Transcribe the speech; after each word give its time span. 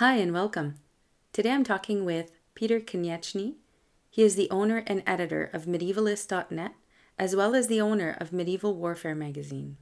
Hi 0.00 0.14
and 0.14 0.32
welcome. 0.32 0.76
Today 1.30 1.50
I'm 1.50 1.62
talking 1.62 2.06
with 2.06 2.32
Peter 2.54 2.80
Konieczny. 2.80 3.56
He 4.08 4.22
is 4.22 4.34
the 4.34 4.48
owner 4.48 4.82
and 4.86 5.02
editor 5.06 5.50
of 5.52 5.66
medievalist.net, 5.66 6.72
as 7.18 7.36
well 7.36 7.54
as 7.54 7.66
the 7.66 7.82
owner 7.82 8.16
of 8.18 8.32
Medieval 8.32 8.74
Warfare 8.74 9.14
magazine. 9.14 9.76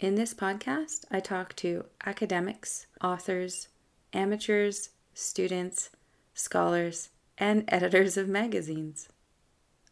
In 0.00 0.16
this 0.16 0.34
podcast, 0.34 1.04
I 1.12 1.20
talk 1.20 1.54
to 1.56 1.84
academics, 2.04 2.88
authors, 3.00 3.68
amateurs, 4.12 4.90
students, 5.14 5.90
scholars, 6.34 7.10
and 7.38 7.62
editors 7.68 8.16
of 8.16 8.28
magazines. 8.28 9.08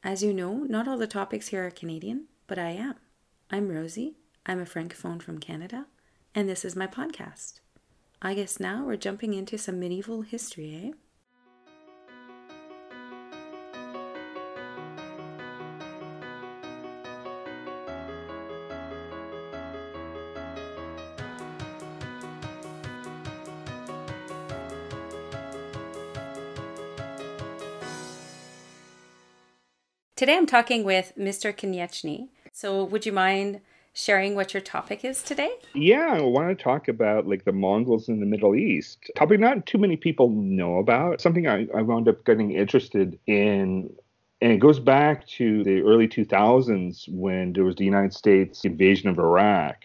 As 0.02 0.21
you 0.21 0.34
know, 0.34 0.64
not 0.64 0.89
all 0.89 0.98
the 0.98 1.07
topics 1.07 1.46
here 1.46 1.64
are 1.64 1.71
Canadian, 1.71 2.25
but 2.48 2.59
I 2.59 2.71
am. 2.71 2.96
I'm 3.52 3.68
Rosie. 3.68 4.16
I'm 4.46 4.61
a 4.61 4.64
francophone 4.64 5.23
from 5.23 5.39
Canada, 5.39 5.86
and 6.34 6.48
this 6.48 6.64
is 6.64 6.75
my 6.75 6.89
podcast. 6.89 7.61
I 8.27 8.32
guess 8.32 8.59
now 8.59 8.86
we're 8.86 8.96
jumping 8.96 9.34
into 9.34 9.59
some 9.59 9.79
medieval 9.79 10.22
history, 10.22 10.80
eh? 10.82 10.93
Today 30.17 30.39
I'm 30.39 30.46
talking 30.46 30.82
with 30.82 31.12
Mr. 31.18 31.54
Konieczny. 31.54 32.28
So, 32.55 32.84
would 32.84 33.05
you 33.05 33.12
mind 33.12 33.61
sharing 33.94 34.34
what 34.34 34.53
your 34.53 34.61
topic 34.61 35.05
is 35.05 35.22
today? 35.22 35.53
Yeah, 35.75 36.14
I 36.14 36.20
want 36.20 36.56
to 36.56 36.62
talk 36.62 36.89
about 36.89 37.27
like 37.27 37.44
the 37.44 37.53
Mongols 37.53 38.08
in 38.08 38.20
the 38.20 38.27
Middle 38.27 38.55
East. 38.55 39.11
Topic 39.17 39.41
not 39.41 39.64
too 39.64 39.78
many 39.78 39.97
people 39.97 40.28
know 40.28 40.78
about. 40.78 41.20
Something 41.20 41.47
I, 41.47 41.67
I 41.75 41.80
wound 41.80 42.08
up 42.08 42.25
getting 42.25 42.53
interested 42.53 43.19
in 43.27 43.91
and 44.41 44.53
it 44.53 44.59
goes 44.59 44.78
back 44.78 45.27
to 45.28 45.65
the 45.65 45.81
early 45.81 46.06
2000s 46.06 47.09
when 47.09 47.55
there 47.55 47.65
was 47.65 47.77
the 47.77 47.84
United 47.84 48.12
States 48.12 48.65
invasion 48.65 49.09
of 49.09 49.19
Iraq 49.19 49.84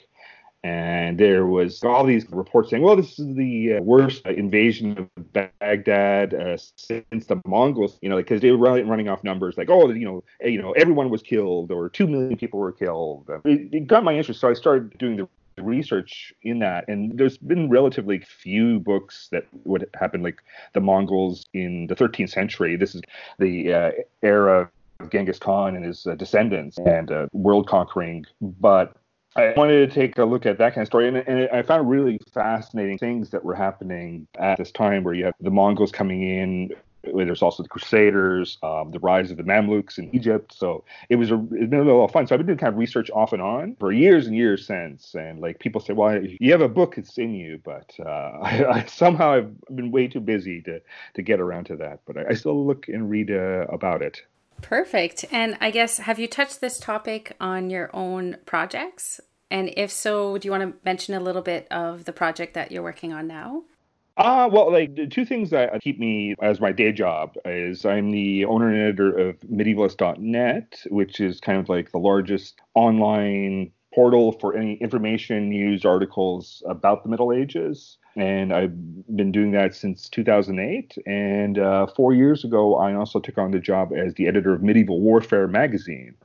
and 0.64 1.18
there 1.18 1.46
was 1.46 1.84
all 1.84 2.04
these 2.04 2.30
reports 2.32 2.70
saying, 2.70 2.84
"Well, 2.84 2.96
this 2.96 3.18
is 3.18 3.36
the 3.36 3.76
uh, 3.76 3.82
worst 3.82 4.26
invasion 4.26 5.10
of 5.16 5.34
Baghdad 5.34 6.34
uh, 6.34 6.58
since 6.58 7.26
the 7.28 7.42
Mongols." 7.46 7.98
You 8.02 8.10
know, 8.10 8.18
because 8.18 8.42
they 8.42 8.52
were 8.52 8.58
running 8.58 9.08
off 9.08 9.24
numbers 9.24 9.58
like, 9.58 9.70
"Oh, 9.70 9.90
you 9.90 10.06
know, 10.06 10.24
eh, 10.42 10.50
you 10.50 10.62
know, 10.62 10.72
everyone 10.74 11.10
was 11.10 11.22
killed, 11.22 11.72
or 11.72 11.90
two 11.90 12.08
million 12.08 12.38
people 12.38 12.60
were 12.60 12.74
killed." 12.74 13.30
It, 13.46 13.74
it 13.74 13.88
got 13.88 14.04
my 14.04 14.16
interest, 14.16 14.42
so 14.42 14.50
I 14.50 14.54
started 14.54 14.98
doing 14.98 15.16
the 15.16 15.28
research 15.62 16.34
in 16.44 16.60
that 16.60 16.88
and 16.88 17.18
there's 17.18 17.38
been 17.38 17.70
relatively 17.70 18.20
few 18.20 18.80
books 18.80 19.28
that 19.30 19.46
would 19.66 19.86
happen 19.94 20.24
like 20.24 20.42
the 20.74 20.80
mongols 20.80 21.46
in 21.54 21.86
the 21.88 21.96
13th 21.96 22.30
century 22.30 22.78
this 22.78 22.96
is 22.96 23.02
the 23.40 23.74
uh, 23.74 23.92
era 24.24 24.70
of 25.02 25.10
genghis 25.10 25.38
khan 25.38 25.76
and 25.76 25.84
his 25.84 26.08
uh, 26.08 26.16
descendants 26.16 26.78
and 26.78 27.12
uh, 27.12 27.28
world 27.34 27.68
conquering 27.68 28.26
but 28.40 28.96
I 29.36 29.54
wanted 29.56 29.88
to 29.88 29.94
take 29.94 30.18
a 30.18 30.26
look 30.26 30.46
at 30.46 30.58
that 30.58 30.74
kind 30.74 30.84
of 30.84 30.88
story, 30.88 31.08
and, 31.08 31.18
and 31.18 31.50
I 31.52 31.62
found 31.62 31.90
really 31.90 32.20
fascinating 32.34 32.98
things 32.98 33.30
that 33.30 33.44
were 33.44 33.56
happening 33.56 34.28
at 34.38 34.58
this 34.58 34.72
time, 34.72 35.04
where 35.04 35.14
you 35.14 35.26
have 35.26 35.36
the 35.40 35.52
Mongols 35.52 35.92
coming 35.92 36.24
in. 36.24 36.72
There's 37.04 37.42
also 37.42 37.64
the 37.64 37.70
Crusaders, 37.70 38.58
um, 38.62 38.92
the 38.92 39.00
rise 39.00 39.32
of 39.32 39.38
the 39.38 39.44
Mamluks 39.44 39.98
in 39.98 40.14
Egypt. 40.14 40.54
So 40.54 40.84
it 41.08 41.16
was 41.16 41.32
a, 41.32 41.36
it's 41.52 41.70
been 41.70 41.88
a 41.88 41.96
of 41.96 42.12
fun. 42.12 42.28
So 42.28 42.36
I've 42.36 42.40
been 42.40 42.48
doing 42.48 42.58
kind 42.58 42.74
of 42.74 42.78
research 42.78 43.10
off 43.12 43.32
and 43.32 43.42
on 43.42 43.78
for 43.80 43.94
years 43.94 44.28
and 44.28 44.36
years 44.36 44.68
since. 44.68 45.16
And 45.16 45.40
like 45.40 45.60
people 45.60 45.80
say, 45.80 45.94
well, 45.94 46.22
you 46.22 46.52
have 46.52 46.60
a 46.60 46.68
book, 46.68 46.98
it's 46.98 47.18
in 47.18 47.34
you, 47.34 47.62
but 47.64 47.96
uh, 48.00 48.10
I, 48.42 48.66
I, 48.66 48.86
somehow 48.86 49.32
I've 49.32 49.56
been 49.74 49.92
way 49.92 50.10
too 50.10 50.20
busy 50.20 50.62
to 50.64 50.82
to 51.14 51.22
get 51.22 51.40
around 51.40 51.66
to 51.66 51.78
that. 51.78 52.02
But 52.06 52.18
I, 52.18 52.26
I 52.32 52.34
still 52.34 52.66
look 52.66 52.90
and 52.90 53.10
read 53.10 53.32
uh, 53.32 53.66
about 53.70 54.02
it. 54.02 54.22
Perfect. 54.62 55.26
And 55.32 55.58
I 55.62 55.72
guess, 55.72 56.00
have 56.00 56.20
you 56.20 56.28
touched 56.28 56.62
this 56.62 56.80
topic 56.80 57.36
on 57.40 57.70
your 57.70 57.90
own 57.96 58.38
projects? 58.46 59.22
And 59.52 59.74
if 59.76 59.92
so, 59.92 60.38
do 60.38 60.48
you 60.48 60.52
want 60.52 60.64
to 60.64 60.74
mention 60.86 61.14
a 61.14 61.20
little 61.20 61.42
bit 61.42 61.68
of 61.72 62.06
the 62.06 62.14
project 62.14 62.54
that 62.54 62.72
you're 62.72 62.84
working 62.84 63.14
on 63.14 63.28
now? 63.28 63.64
Uh, 64.18 64.50
well, 64.52 64.72
like 64.72 64.96
the 64.96 65.08
two 65.08 65.26
things 65.26 65.50
that 65.50 65.82
keep 65.82 65.98
me 65.98 66.36
as 66.42 66.60
my 66.60 66.72
day 66.72 66.92
job 66.92 67.36
is 67.46 67.86
I'm 67.86 68.12
the 68.12 68.46
owner 68.46 68.68
and 68.68 68.78
editor 68.78 69.18
of 69.18 69.40
medievalist.net, 69.42 70.84
which 70.90 71.20
is 71.22 71.40
kind 71.40 71.58
of 71.58 71.70
like 71.70 71.92
the 71.92 72.00
largest 72.00 72.60
online 72.76 73.72
portal 73.94 74.34
for 74.34 74.56
any 74.56 74.76
information, 74.76 75.50
news, 75.50 75.86
articles 75.86 76.62
about 76.68 77.04
the 77.04 77.10
Middle 77.10 77.32
Ages 77.32 77.98
and 78.20 78.54
I've 78.54 78.74
been 79.16 79.32
doing 79.32 79.52
that 79.52 79.76
since 79.76 80.10
2008. 80.10 80.98
And 81.06 81.58
uh, 81.58 81.88
four 81.88 82.14
years 82.14 82.44
ago, 82.44 82.76
I 82.76 82.94
also 82.94 83.20
took 83.20 83.38
on 83.38 83.52
the 83.52 83.60
job 83.60 83.94
as 83.94 84.14
the 84.16 84.28
editor 84.28 84.54
of 84.54 84.62
Medieval 84.62 85.00
Warfare 85.00 85.48
magazine. 85.48 86.16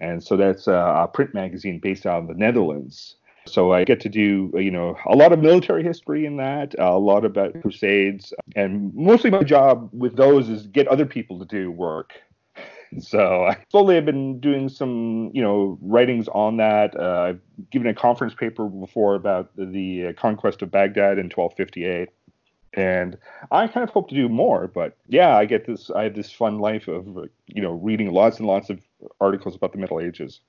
And 0.00 0.22
so 0.22 0.36
that's 0.36 0.66
a 0.66 1.08
print 1.12 1.34
magazine 1.34 1.78
based 1.78 2.06
out 2.06 2.22
of 2.22 2.28
the 2.28 2.34
Netherlands. 2.34 3.16
So 3.46 3.72
I 3.72 3.84
get 3.84 4.00
to 4.00 4.08
do, 4.08 4.50
you 4.54 4.70
know, 4.70 4.96
a 5.06 5.16
lot 5.16 5.32
of 5.32 5.40
military 5.40 5.82
history 5.82 6.26
in 6.26 6.36
that, 6.36 6.74
a 6.78 6.98
lot 6.98 7.24
about 7.24 7.60
crusades, 7.62 8.32
and 8.54 8.94
mostly 8.94 9.30
my 9.30 9.42
job 9.42 9.88
with 9.92 10.16
those 10.16 10.48
is 10.48 10.66
get 10.66 10.86
other 10.88 11.06
people 11.06 11.38
to 11.38 11.46
do 11.46 11.70
work 11.70 12.12
so 12.98 13.44
I 13.44 13.56
slowly 13.70 13.94
have 13.94 14.04
been 14.04 14.40
doing 14.40 14.68
some, 14.68 15.30
you 15.32 15.42
know, 15.42 15.78
writings 15.80 16.28
on 16.28 16.56
that. 16.58 16.98
Uh, 16.98 17.20
I've 17.20 17.40
given 17.70 17.88
a 17.88 17.94
conference 17.94 18.34
paper 18.34 18.66
before 18.68 19.14
about 19.14 19.54
the, 19.56 19.66
the 19.66 20.06
uh, 20.08 20.12
conquest 20.14 20.62
of 20.62 20.70
Baghdad 20.70 21.18
in 21.18 21.26
1258 21.26 22.08
and 22.74 23.18
I 23.50 23.66
kind 23.66 23.82
of 23.82 23.90
hope 23.90 24.08
to 24.10 24.14
do 24.14 24.28
more. 24.28 24.68
But 24.68 24.96
yeah, 25.08 25.36
I 25.36 25.44
get 25.44 25.66
this. 25.66 25.90
I 25.90 26.04
have 26.04 26.14
this 26.14 26.30
fun 26.30 26.58
life 26.60 26.86
of 26.86 27.04
you 27.46 27.62
know 27.62 27.72
reading 27.72 28.12
lots 28.12 28.38
and 28.38 28.46
lots 28.46 28.70
of 28.70 28.80
articles 29.20 29.56
about 29.56 29.72
the 29.72 29.78
Middle 29.78 30.00
Ages. 30.00 30.40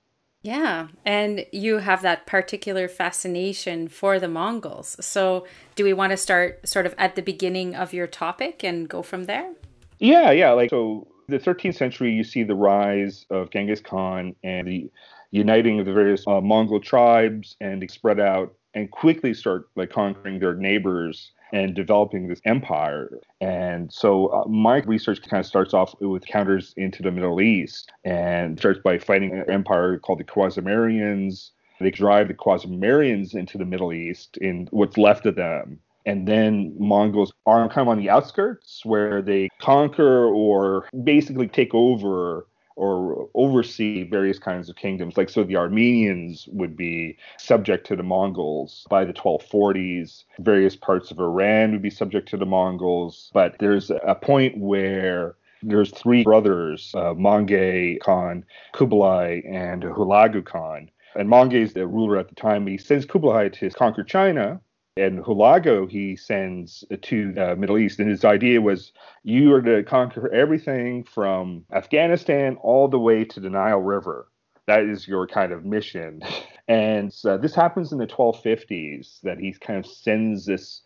Yeah, 0.43 0.87
and 1.05 1.45
you 1.51 1.77
have 1.77 2.01
that 2.01 2.25
particular 2.25 2.87
fascination 2.87 3.87
for 3.87 4.19
the 4.19 4.27
Mongols. 4.27 4.97
So, 4.99 5.45
do 5.75 5.83
we 5.83 5.93
want 5.93 6.11
to 6.11 6.17
start 6.17 6.67
sort 6.67 6.87
of 6.87 6.95
at 6.97 7.15
the 7.15 7.21
beginning 7.21 7.75
of 7.75 7.93
your 7.93 8.07
topic 8.07 8.63
and 8.63 8.89
go 8.89 9.03
from 9.03 9.25
there? 9.25 9.53
Yeah, 9.99 10.31
yeah. 10.31 10.51
Like 10.51 10.71
so, 10.71 11.07
the 11.27 11.37
13th 11.37 11.75
century, 11.75 12.11
you 12.11 12.23
see 12.23 12.41
the 12.41 12.55
rise 12.55 13.25
of 13.29 13.51
Genghis 13.51 13.81
Khan 13.81 14.35
and 14.43 14.67
the 14.67 14.89
uniting 15.29 15.79
of 15.79 15.85
the 15.85 15.93
various 15.93 16.25
uh, 16.27 16.41
Mongol 16.41 16.79
tribes, 16.79 17.55
and 17.61 17.79
they 17.79 17.87
spread 17.87 18.19
out 18.19 18.53
and 18.73 18.89
quickly 18.89 19.35
start 19.35 19.69
like 19.75 19.91
conquering 19.91 20.39
their 20.39 20.55
neighbors 20.55 21.31
and 21.51 21.75
developing 21.75 22.27
this 22.27 22.41
empire. 22.45 23.19
And 23.39 23.91
so 23.91 24.27
uh, 24.27 24.47
my 24.47 24.77
research 24.77 25.21
kind 25.21 25.39
of 25.39 25.45
starts 25.45 25.73
off 25.73 25.93
with 25.99 26.25
counters 26.25 26.73
into 26.77 27.03
the 27.03 27.11
Middle 27.11 27.41
East 27.41 27.91
and 28.03 28.57
starts 28.57 28.79
by 28.79 28.97
fighting 28.97 29.31
an 29.31 29.49
empire 29.49 29.97
called 29.99 30.19
the 30.19 30.23
Khwarazmians. 30.23 31.51
They 31.79 31.91
drive 31.91 32.27
the 32.27 32.33
Khwarazmians 32.33 33.35
into 33.35 33.57
the 33.57 33.65
Middle 33.65 33.91
East 33.91 34.37
in 34.37 34.67
what's 34.71 34.97
left 34.97 35.25
of 35.25 35.35
them 35.35 35.79
and 36.05 36.27
then 36.27 36.73
Mongols 36.79 37.31
are 37.45 37.67
kind 37.67 37.81
of 37.81 37.87
on 37.89 37.97
the 37.97 38.09
outskirts 38.09 38.81
where 38.85 39.21
they 39.21 39.49
conquer 39.59 40.25
or 40.25 40.87
basically 41.03 41.47
take 41.47 41.73
over 41.73 42.47
or 42.81 43.29
oversee 43.35 44.01
various 44.01 44.39
kinds 44.39 44.67
of 44.67 44.75
kingdoms. 44.75 45.15
Like, 45.15 45.29
so 45.29 45.43
the 45.43 45.55
Armenians 45.55 46.47
would 46.51 46.75
be 46.75 47.15
subject 47.37 47.85
to 47.87 47.95
the 47.95 48.01
Mongols 48.01 48.87
by 48.89 49.05
the 49.05 49.13
1240s. 49.13 50.23
Various 50.39 50.75
parts 50.75 51.11
of 51.11 51.19
Iran 51.19 51.73
would 51.73 51.83
be 51.83 51.91
subject 51.91 52.27
to 52.29 52.37
the 52.37 52.45
Mongols. 52.47 53.29
But 53.35 53.55
there's 53.59 53.91
a 53.91 54.15
point 54.15 54.57
where 54.57 55.35
there's 55.61 55.91
three 55.91 56.23
brothers, 56.23 56.91
uh, 56.95 57.13
Khan, 57.13 58.45
Kublai, 58.73 59.41
and 59.47 59.83
Hulagu 59.83 60.43
Khan. 60.43 60.89
And 61.13 61.29
Möngke 61.29 61.53
is 61.53 61.73
the 61.73 61.85
ruler 61.85 62.17
at 62.17 62.29
the 62.29 62.35
time. 62.35 62.65
He 62.65 62.79
sends 62.79 63.05
Kublai 63.05 63.49
to 63.49 63.69
conquer 63.69 64.03
China, 64.03 64.59
and 64.97 65.23
Hulagu 65.23 65.89
he 65.89 66.15
sends 66.15 66.83
to 67.01 67.31
the 67.31 67.55
Middle 67.55 67.77
East. 67.77 67.99
And 67.99 68.09
his 68.09 68.25
idea 68.25 68.61
was 68.61 68.91
you 69.23 69.53
are 69.53 69.61
to 69.61 69.83
conquer 69.83 70.31
everything 70.33 71.03
from 71.03 71.65
Afghanistan 71.71 72.57
all 72.61 72.87
the 72.87 72.99
way 72.99 73.23
to 73.25 73.39
the 73.39 73.49
Nile 73.49 73.79
River. 73.79 74.27
That 74.67 74.83
is 74.83 75.07
your 75.07 75.27
kind 75.27 75.51
of 75.51 75.65
mission. 75.65 76.21
And 76.67 77.13
uh, 77.25 77.35
this 77.35 77.53
happens 77.53 77.91
in 77.91 77.97
the 77.97 78.07
1250s 78.07 79.19
that 79.23 79.39
he 79.39 79.51
kind 79.51 79.77
of 79.77 79.85
sends 79.85 80.45
this 80.45 80.83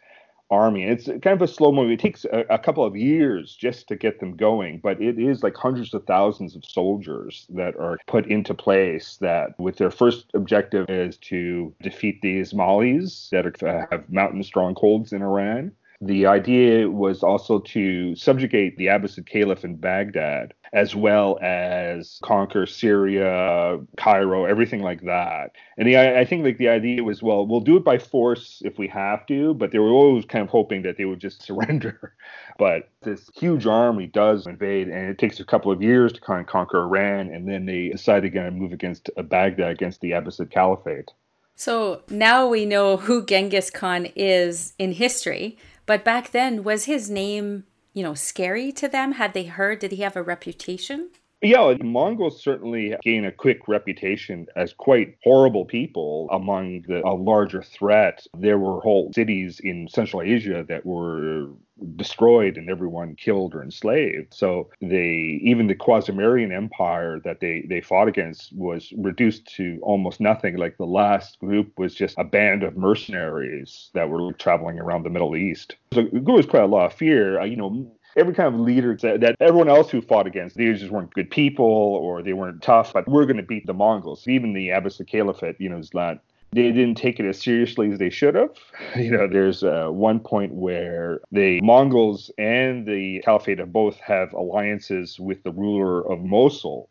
army. 0.51 0.83
And 0.83 0.92
it's 0.92 1.06
kind 1.06 1.27
of 1.27 1.42
a 1.42 1.47
slow 1.47 1.71
movie. 1.71 1.94
It 1.94 2.00
takes 2.00 2.25
a, 2.25 2.45
a, 2.50 2.59
couple 2.59 2.86
of 2.86 2.95
years 2.95 3.56
just 3.56 3.88
to 3.88 3.95
get 3.95 4.19
them 4.19 4.36
going, 4.36 4.80
but 4.80 5.01
it 5.01 5.19
is 5.19 5.44
like 5.44 5.56
hundreds 5.56 5.94
of 5.94 6.06
thousands 6.06 6.56
of 6.56 6.63
soldiers 6.63 7.47
that 7.50 7.75
are 7.77 7.97
put 8.07 8.27
into 8.27 8.53
place 8.53 9.18
that 9.21 9.59
with 9.59 9.77
their 9.77 9.92
first 9.92 10.25
objective 10.33 10.89
is 10.89 11.18
to 11.18 11.74
defeat 11.81 12.21
the 12.21 12.39
Ismailis 12.39 13.30
that 13.30 13.45
are, 13.45 13.68
uh, 13.68 13.86
have 13.92 14.09
mountain 14.09 14.44
strongholds 14.44 15.13
in 15.13 15.21
Iran. 15.21 15.71
The 16.01 16.25
idea 16.25 16.89
was 16.89 17.24
also 17.24 17.59
to 17.59 18.15
subjugate 18.15 18.77
the 18.77 18.88
Abbasid 18.88 19.25
Caliph 19.25 19.63
in 19.63 19.77
Baghdad, 19.77 20.53
as 20.74 20.94
well 20.94 21.39
as 21.42 22.19
conquer 22.21 22.65
Syria, 22.65 23.80
Cairo, 23.95 24.44
everything 24.44 24.81
like 24.81 25.01
that. 25.03 25.51
And 25.77 25.88
the, 25.88 25.97
I 25.97 26.25
think 26.25 26.44
like 26.44 26.57
the 26.57 26.68
idea 26.68 27.03
was, 27.03 27.24
well, 27.24 27.47
we'll 27.47 27.62
do 27.62 27.77
it 27.77 27.86
by 27.86 27.97
force 27.97 28.62
if 28.65 28.77
we 28.77 28.88
have 28.89 29.25
to, 29.27 29.53
but 29.53 29.71
they 29.71 29.80
were 29.80 29.89
always 29.89 30.25
kind 30.25 30.44
of 30.44 30.50
hoping 30.50 30.81
that 30.81 30.97
they 30.97 31.06
would 31.06 31.21
just 31.21 31.42
surrender. 31.45 32.13
But 32.59 32.89
this 33.01 33.30
huge 33.36 33.65
army 33.65 34.07
does 34.07 34.48
invade, 34.48 34.89
and 34.89 35.09
it 35.09 35.18
takes 35.18 35.39
a 35.39 35.45
couple 35.45 35.71
of 35.71 35.81
years 35.81 36.12
to 36.13 36.21
kind 36.21 36.41
of 36.41 36.48
conquer 36.48 36.81
Iran, 36.81 37.30
and 37.30 37.48
then 37.48 37.65
they 37.65 37.89
decide 37.89 38.25
again 38.25 38.45
to 38.45 38.51
move 38.51 38.74
against 38.74 39.09
uh, 39.15 39.21
Baghdad, 39.21 39.71
against 39.71 40.01
the 40.01 40.12
Abbasid 40.12 40.51
Caliphate. 40.51 41.12
So 41.56 42.01
now 42.09 42.48
we 42.48 42.65
know 42.65 42.98
who 42.98 43.25
Genghis 43.25 43.69
Khan 43.69 44.07
is 44.15 44.74
in 44.77 44.91
history, 44.91 45.57
but 45.85 46.03
back 46.03 46.31
then, 46.31 46.63
was 46.63 46.85
his 46.85 47.09
name, 47.09 47.65
you 47.93 48.03
know, 48.03 48.13
scary 48.13 48.71
to 48.73 48.87
them? 48.87 49.13
Had 49.13 49.33
they 49.33 49.45
heard? 49.45 49.79
Did 49.79 49.91
he 49.91 50.01
have 50.01 50.15
a 50.15 50.23
reputation? 50.23 51.09
Yeah, 51.41 51.75
Mongols 51.83 52.41
certainly 52.41 52.95
gain 53.03 53.25
a 53.25 53.31
quick 53.31 53.67
reputation 53.67 54.47
as 54.55 54.73
quite 54.73 55.17
horrible 55.23 55.65
people 55.65 56.27
among 56.31 56.83
the, 56.87 57.05
a 57.05 57.13
larger 57.13 57.61
threat. 57.61 58.25
There 58.35 58.57
were 58.57 58.79
whole 58.79 59.11
cities 59.13 59.59
in 59.59 59.87
Central 59.87 60.23
Asia 60.23 60.65
that 60.67 60.85
were 60.85 61.51
destroyed 61.95 62.57
and 62.57 62.69
everyone 62.69 63.16
killed 63.16 63.54
or 63.54 63.63
enslaved. 63.63 64.33
So 64.33 64.69
they 64.81 65.39
even 65.44 65.68
the 65.68 65.75
Khwarazmian 65.75 66.56
Empire 66.56 67.19
that 67.24 67.39
they 67.39 67.66
they 67.69 67.81
fought 67.81 68.07
against 68.07 68.54
was 68.54 68.94
reduced 68.98 69.45
to 69.56 69.80
almost 69.81 70.19
nothing. 70.19 70.57
Like 70.57 70.77
the 70.77 70.86
last 70.86 71.39
group 71.39 71.77
was 71.77 71.94
just 71.94 72.16
a 72.18 72.24
band 72.24 72.63
of 72.63 72.77
mercenaries 72.77 73.89
that 73.94 74.10
were 74.10 74.33
traveling 74.33 74.80
around 74.80 75.04
the 75.04 75.10
Middle 75.10 75.36
East. 75.36 75.75
So 75.94 76.07
there 76.12 76.36
was 76.36 76.45
quite 76.45 76.63
a 76.63 76.68
lot 76.68 76.86
of 76.86 76.94
fear. 76.94 77.44
You 77.45 77.57
know, 77.57 77.92
every 78.16 78.33
kind 78.33 78.54
of 78.54 78.60
leader 78.60 78.95
that, 79.01 79.19
that 79.22 79.36
everyone 79.39 79.69
else 79.69 79.89
who 79.89 80.01
fought 80.01 80.27
against, 80.27 80.56
they 80.56 80.72
just 80.74 80.92
weren't 80.92 81.13
good 81.13 81.30
people 81.30 81.66
or 81.66 82.22
they 82.22 82.33
weren't 82.33 82.62
tough, 82.62 82.94
but 82.94 83.07
we're 83.07 83.25
going 83.25 83.38
to 83.38 83.44
beat 83.44 83.66
the 83.66 83.74
Mongols. 83.74 84.27
Even 84.27 84.54
the 84.54 84.69
Abbasid 84.69 85.07
Caliphate, 85.07 85.60
you 85.60 85.69
know, 85.69 85.77
is 85.77 85.94
not 85.94 86.19
they 86.55 86.71
didn't 86.71 86.95
take 86.95 87.19
it 87.19 87.25
as 87.25 87.41
seriously 87.41 87.91
as 87.91 87.99
they 87.99 88.09
should 88.09 88.35
have. 88.35 88.55
You 88.95 89.11
know, 89.11 89.27
there's 89.27 89.61
uh, 89.61 89.89
one 89.89 90.21
point 90.21 90.53
where 90.53 91.19
the 91.31 91.59
Mongols 91.61 92.31
and 92.37 92.87
the 92.87 93.21
Caliphate 93.25 93.59
both 93.73 93.97
have 93.99 94.31
alliances 94.33 95.19
with 95.19 95.43
the 95.43 95.51
ruler 95.51 96.09
of 96.09 96.21
Mosul, 96.21 96.89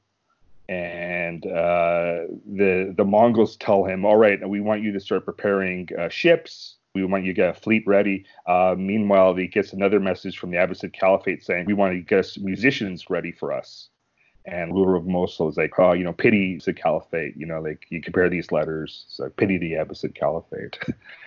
and 0.69 1.47
uh, 1.47 2.27
the 2.47 2.95
the 2.97 3.05
Mongols 3.05 3.57
tell 3.57 3.85
him, 3.85 4.05
"All 4.05 4.17
right, 4.17 4.39
we 4.47 4.61
want 4.61 4.83
you 4.83 4.93
to 4.93 5.01
start 5.01 5.25
preparing 5.25 5.89
uh, 5.99 6.11
ships. 6.11 6.77
We 6.95 7.05
want 7.05 7.25
you 7.25 7.33
to 7.33 7.37
get 7.37 7.57
a 7.57 7.61
fleet 7.61 7.85
ready." 7.87 8.27
Uh, 8.47 8.75
meanwhile, 8.77 9.35
he 9.35 9.47
gets 9.47 9.73
another 9.73 9.99
message 9.99 10.39
from 10.39 10.51
the 10.51 10.59
Abbasid 10.59 10.93
Caliphate 10.93 11.43
saying, 11.43 11.65
"We 11.67 11.75
want 11.75 11.95
to 11.95 12.01
get 12.01 12.37
musicians 12.43 13.09
ready 13.09 13.33
for 13.33 13.53
us." 13.53 13.89
And 14.45 14.75
ruler 14.75 14.97
of 14.97 15.07
Mosul 15.07 15.49
is 15.49 15.57
like, 15.57 15.79
oh, 15.79 15.93
you 15.93 16.05
know, 16.05 16.13
pity 16.13 16.61
the 16.65 16.73
caliphate. 16.73 17.37
You 17.37 17.47
know, 17.47 17.61
like 17.61 17.87
you 17.89 18.01
compare 18.01 18.29
these 18.29 18.53
letters, 18.53 19.07
so 19.09 19.31
pity 19.31 19.59
the 19.59 19.73
Abbasid 19.73 20.15
caliphate. 20.15 20.79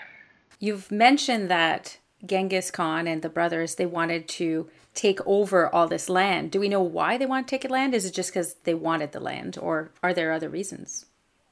You've 0.60 0.92
mentioned 0.92 1.50
that 1.50 1.98
Genghis 2.26 2.72
Khan 2.72 3.08
and 3.08 3.22
the 3.22 3.30
brothers 3.30 3.76
they 3.76 3.86
wanted 3.86 4.28
to 4.30 4.70
take 4.94 5.20
over 5.26 5.74
all 5.74 5.88
this 5.88 6.10
land. 6.10 6.52
Do 6.52 6.60
we 6.60 6.70
know 6.70 6.82
why 6.82 7.18
they 7.18 7.26
want 7.26 7.48
to 7.48 7.52
take 7.52 7.70
land? 7.70 7.94
Is 7.94 8.06
it 8.06 8.14
just 8.14 8.32
because 8.32 8.56
they 8.64 8.74
wanted 8.74 9.12
the 9.12 9.20
land, 9.20 9.58
or 9.62 9.92
are 10.02 10.14
there 10.14 10.32
other 10.32 10.50
reasons? 10.50 11.07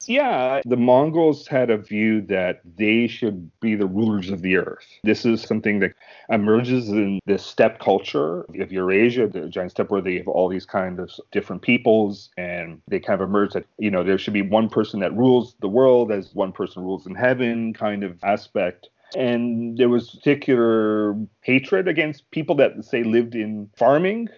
Yeah, 0.07 0.61
the 0.65 0.77
Mongols 0.77 1.47
had 1.47 1.69
a 1.69 1.77
view 1.77 2.21
that 2.23 2.61
they 2.77 3.07
should 3.07 3.51
be 3.59 3.75
the 3.75 3.85
rulers 3.85 4.29
of 4.29 4.41
the 4.41 4.57
earth. 4.57 4.85
This 5.03 5.25
is 5.25 5.41
something 5.41 5.79
that 5.79 5.93
emerges 6.29 6.89
in 6.89 7.19
the 7.25 7.37
steppe 7.37 7.79
culture 7.79 8.45
of 8.59 8.71
Eurasia, 8.71 9.27
the 9.27 9.47
giant 9.49 9.71
steppe 9.71 9.89
where 9.89 10.01
they 10.01 10.17
have 10.17 10.27
all 10.27 10.49
these 10.49 10.65
kind 10.65 10.99
of 10.99 11.11
different 11.31 11.61
peoples 11.61 12.29
and 12.37 12.81
they 12.87 12.99
kind 12.99 13.21
of 13.21 13.27
emerge 13.27 13.53
that, 13.53 13.65
you 13.77 13.91
know, 13.91 14.03
there 14.03 14.17
should 14.17 14.33
be 14.33 14.41
one 14.41 14.69
person 14.69 14.99
that 14.99 15.15
rules 15.15 15.55
the 15.59 15.69
world 15.69 16.11
as 16.11 16.33
one 16.33 16.51
person 16.51 16.83
rules 16.83 17.05
in 17.05 17.15
heaven 17.15 17.73
kind 17.73 18.03
of 18.03 18.23
aspect. 18.23 18.89
And 19.15 19.77
there 19.77 19.89
was 19.89 20.09
particular 20.09 21.15
hatred 21.41 21.87
against 21.87 22.29
people 22.31 22.55
that, 22.55 22.83
say, 22.83 23.03
lived 23.03 23.35
in 23.35 23.69
farming 23.77 24.29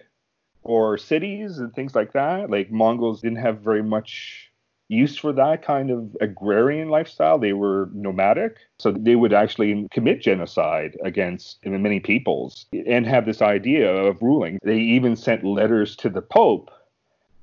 or 0.62 0.98
cities 0.98 1.58
and 1.58 1.72
things 1.74 1.94
like 1.94 2.12
that. 2.12 2.50
Like 2.50 2.70
Mongols 2.70 3.22
didn't 3.22 3.38
have 3.38 3.60
very 3.60 3.82
much 3.82 4.47
used 4.88 5.20
for 5.20 5.32
that 5.34 5.62
kind 5.62 5.90
of 5.90 6.16
agrarian 6.20 6.88
lifestyle. 6.88 7.38
They 7.38 7.52
were 7.52 7.90
nomadic. 7.92 8.56
So 8.78 8.90
they 8.92 9.16
would 9.16 9.32
actually 9.32 9.86
commit 9.90 10.22
genocide 10.22 10.96
against 11.04 11.64
many 11.64 12.00
peoples 12.00 12.66
and 12.72 13.06
have 13.06 13.26
this 13.26 13.42
idea 13.42 13.92
of 13.92 14.22
ruling. 14.22 14.58
They 14.62 14.78
even 14.78 15.16
sent 15.16 15.44
letters 15.44 15.94
to 15.96 16.08
the 16.08 16.22
Pope 16.22 16.70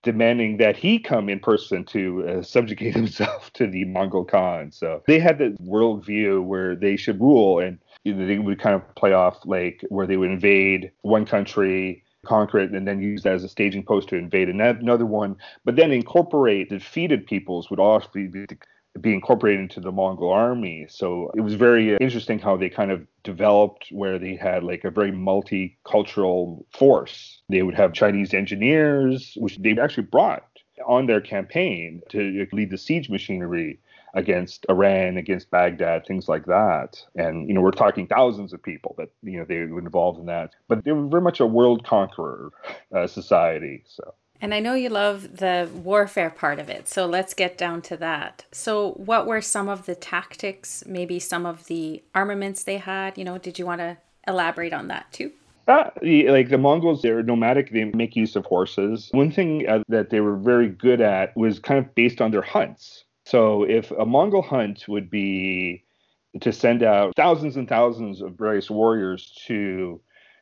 demanding 0.05 0.57
that 0.57 0.77
he 0.77 0.99
come 0.99 1.29
in 1.29 1.39
person 1.39 1.83
to 1.83 2.27
uh, 2.27 2.41
subjugate 2.43 2.95
himself 3.03 3.51
to 3.53 3.67
the 3.67 3.83
Mongol 3.85 4.23
Khan. 4.23 4.71
So 4.71 5.03
they 5.07 5.19
had 5.19 5.39
this 5.39 5.57
worldview 5.57 6.43
where 6.43 6.75
they 6.75 6.95
should 6.95 7.19
rule 7.19 7.59
and 7.59 7.79
they 8.05 8.37
would 8.37 8.59
kind 8.59 8.75
of 8.75 8.95
play 8.95 9.13
off 9.13 9.39
like 9.45 9.83
where 9.89 10.05
they 10.05 10.15
would 10.15 10.29
invade 10.29 10.91
one 11.01 11.25
country 11.25 12.03
conquer 12.25 12.59
it 12.59 12.71
and 12.71 12.87
then 12.87 13.01
use 13.01 13.23
that 13.23 13.33
as 13.33 13.43
a 13.43 13.49
staging 13.49 13.83
post 13.83 14.09
to 14.09 14.15
invade 14.15 14.49
another 14.49 15.05
one, 15.05 15.37
but 15.63 15.75
then 15.75 15.91
incorporate 15.91 16.69
defeated 16.69 17.25
peoples 17.25 17.69
would 17.69 17.79
also 17.79 18.09
be, 18.13 18.29
be 18.99 19.13
incorporated 19.13 19.61
into 19.61 19.79
the 19.79 19.91
Mongol 19.91 20.31
army. 20.31 20.85
So 20.89 21.31
it 21.35 21.41
was 21.41 21.55
very 21.55 21.95
interesting 21.97 22.39
how 22.39 22.57
they 22.57 22.69
kind 22.69 22.91
of 22.91 23.05
developed 23.23 23.87
where 23.91 24.19
they 24.19 24.35
had 24.35 24.63
like 24.63 24.83
a 24.83 24.91
very 24.91 25.11
multicultural 25.11 26.65
force. 26.71 27.41
They 27.49 27.61
would 27.61 27.75
have 27.75 27.93
Chinese 27.93 28.33
engineers, 28.33 29.33
which 29.37 29.57
they 29.57 29.77
actually 29.77 30.03
brought 30.03 30.43
on 30.85 31.07
their 31.07 31.21
campaign 31.21 32.01
to 32.09 32.45
lead 32.51 32.69
the 32.69 32.77
siege 32.77 33.09
machinery 33.09 33.79
against 34.15 34.65
Iran, 34.69 35.17
against 35.17 35.51
Baghdad, 35.51 36.05
things 36.07 36.27
like 36.27 36.45
that. 36.45 37.03
And, 37.15 37.47
you 37.47 37.53
know, 37.53 37.61
we're 37.61 37.71
talking 37.71 38.07
thousands 38.07 38.53
of 38.53 38.63
people 38.63 38.95
that, 38.97 39.09
you 39.21 39.37
know, 39.37 39.45
they 39.45 39.59
were 39.65 39.79
involved 39.79 40.19
in 40.19 40.25
that. 40.25 40.51
But 40.67 40.83
they 40.83 40.93
were 40.93 41.07
very 41.07 41.21
much 41.21 41.39
a 41.39 41.45
world 41.45 41.85
conqueror 41.85 42.51
uh, 42.95 43.07
society. 43.07 43.83
So. 43.87 44.13
And 44.41 44.53
I 44.53 44.59
know 44.59 44.73
you 44.73 44.89
love 44.89 45.37
the 45.37 45.69
warfare 45.73 46.29
part 46.29 46.59
of 46.59 46.69
it. 46.69 46.87
So 46.87 47.05
let's 47.05 47.33
get 47.33 47.57
down 47.57 47.81
to 47.83 47.97
that. 47.97 48.45
So, 48.51 48.91
what 48.91 49.27
were 49.27 49.41
some 49.41 49.69
of 49.69 49.85
the 49.85 49.95
tactics, 49.95 50.83
maybe 50.85 51.19
some 51.19 51.45
of 51.45 51.65
the 51.67 52.03
armaments 52.13 52.63
they 52.63 52.77
had? 52.77 53.17
You 53.17 53.23
know, 53.23 53.37
did 53.37 53.59
you 53.59 53.65
want 53.65 53.79
to 53.79 53.97
elaborate 54.27 54.73
on 54.73 54.87
that 54.89 55.11
too? 55.11 55.31
Uh, 55.67 55.89
like 56.03 56.49
the 56.49 56.59
Mongols, 56.59 57.01
they're 57.01 57.23
nomadic. 57.23 57.71
They 57.71 57.85
make 57.85 58.15
use 58.15 58.35
of 58.35 58.45
horses. 58.45 59.09
One 59.11 59.31
thing 59.31 59.67
uh, 59.67 59.79
that 59.87 60.11
they 60.11 60.19
were 60.19 60.35
very 60.35 60.69
good 60.69 61.01
at 61.01 61.35
was 61.35 61.57
kind 61.57 61.79
of 61.79 61.95
based 61.95 62.21
on 62.21 62.29
their 62.29 62.43
hunts. 62.43 63.04
So 63.25 63.63
if 63.63 63.91
a 63.91 64.05
Mongol 64.05 64.41
hunt 64.41 64.85
would 64.87 65.09
be 65.09 65.83
to 66.41 66.51
send 66.51 66.83
out 66.83 67.15
thousands 67.15 67.55
and 67.55 67.67
thousands 67.67 68.21
of 68.21 68.33
various 68.33 68.69
warriors 68.69 69.33
to 69.47 70.01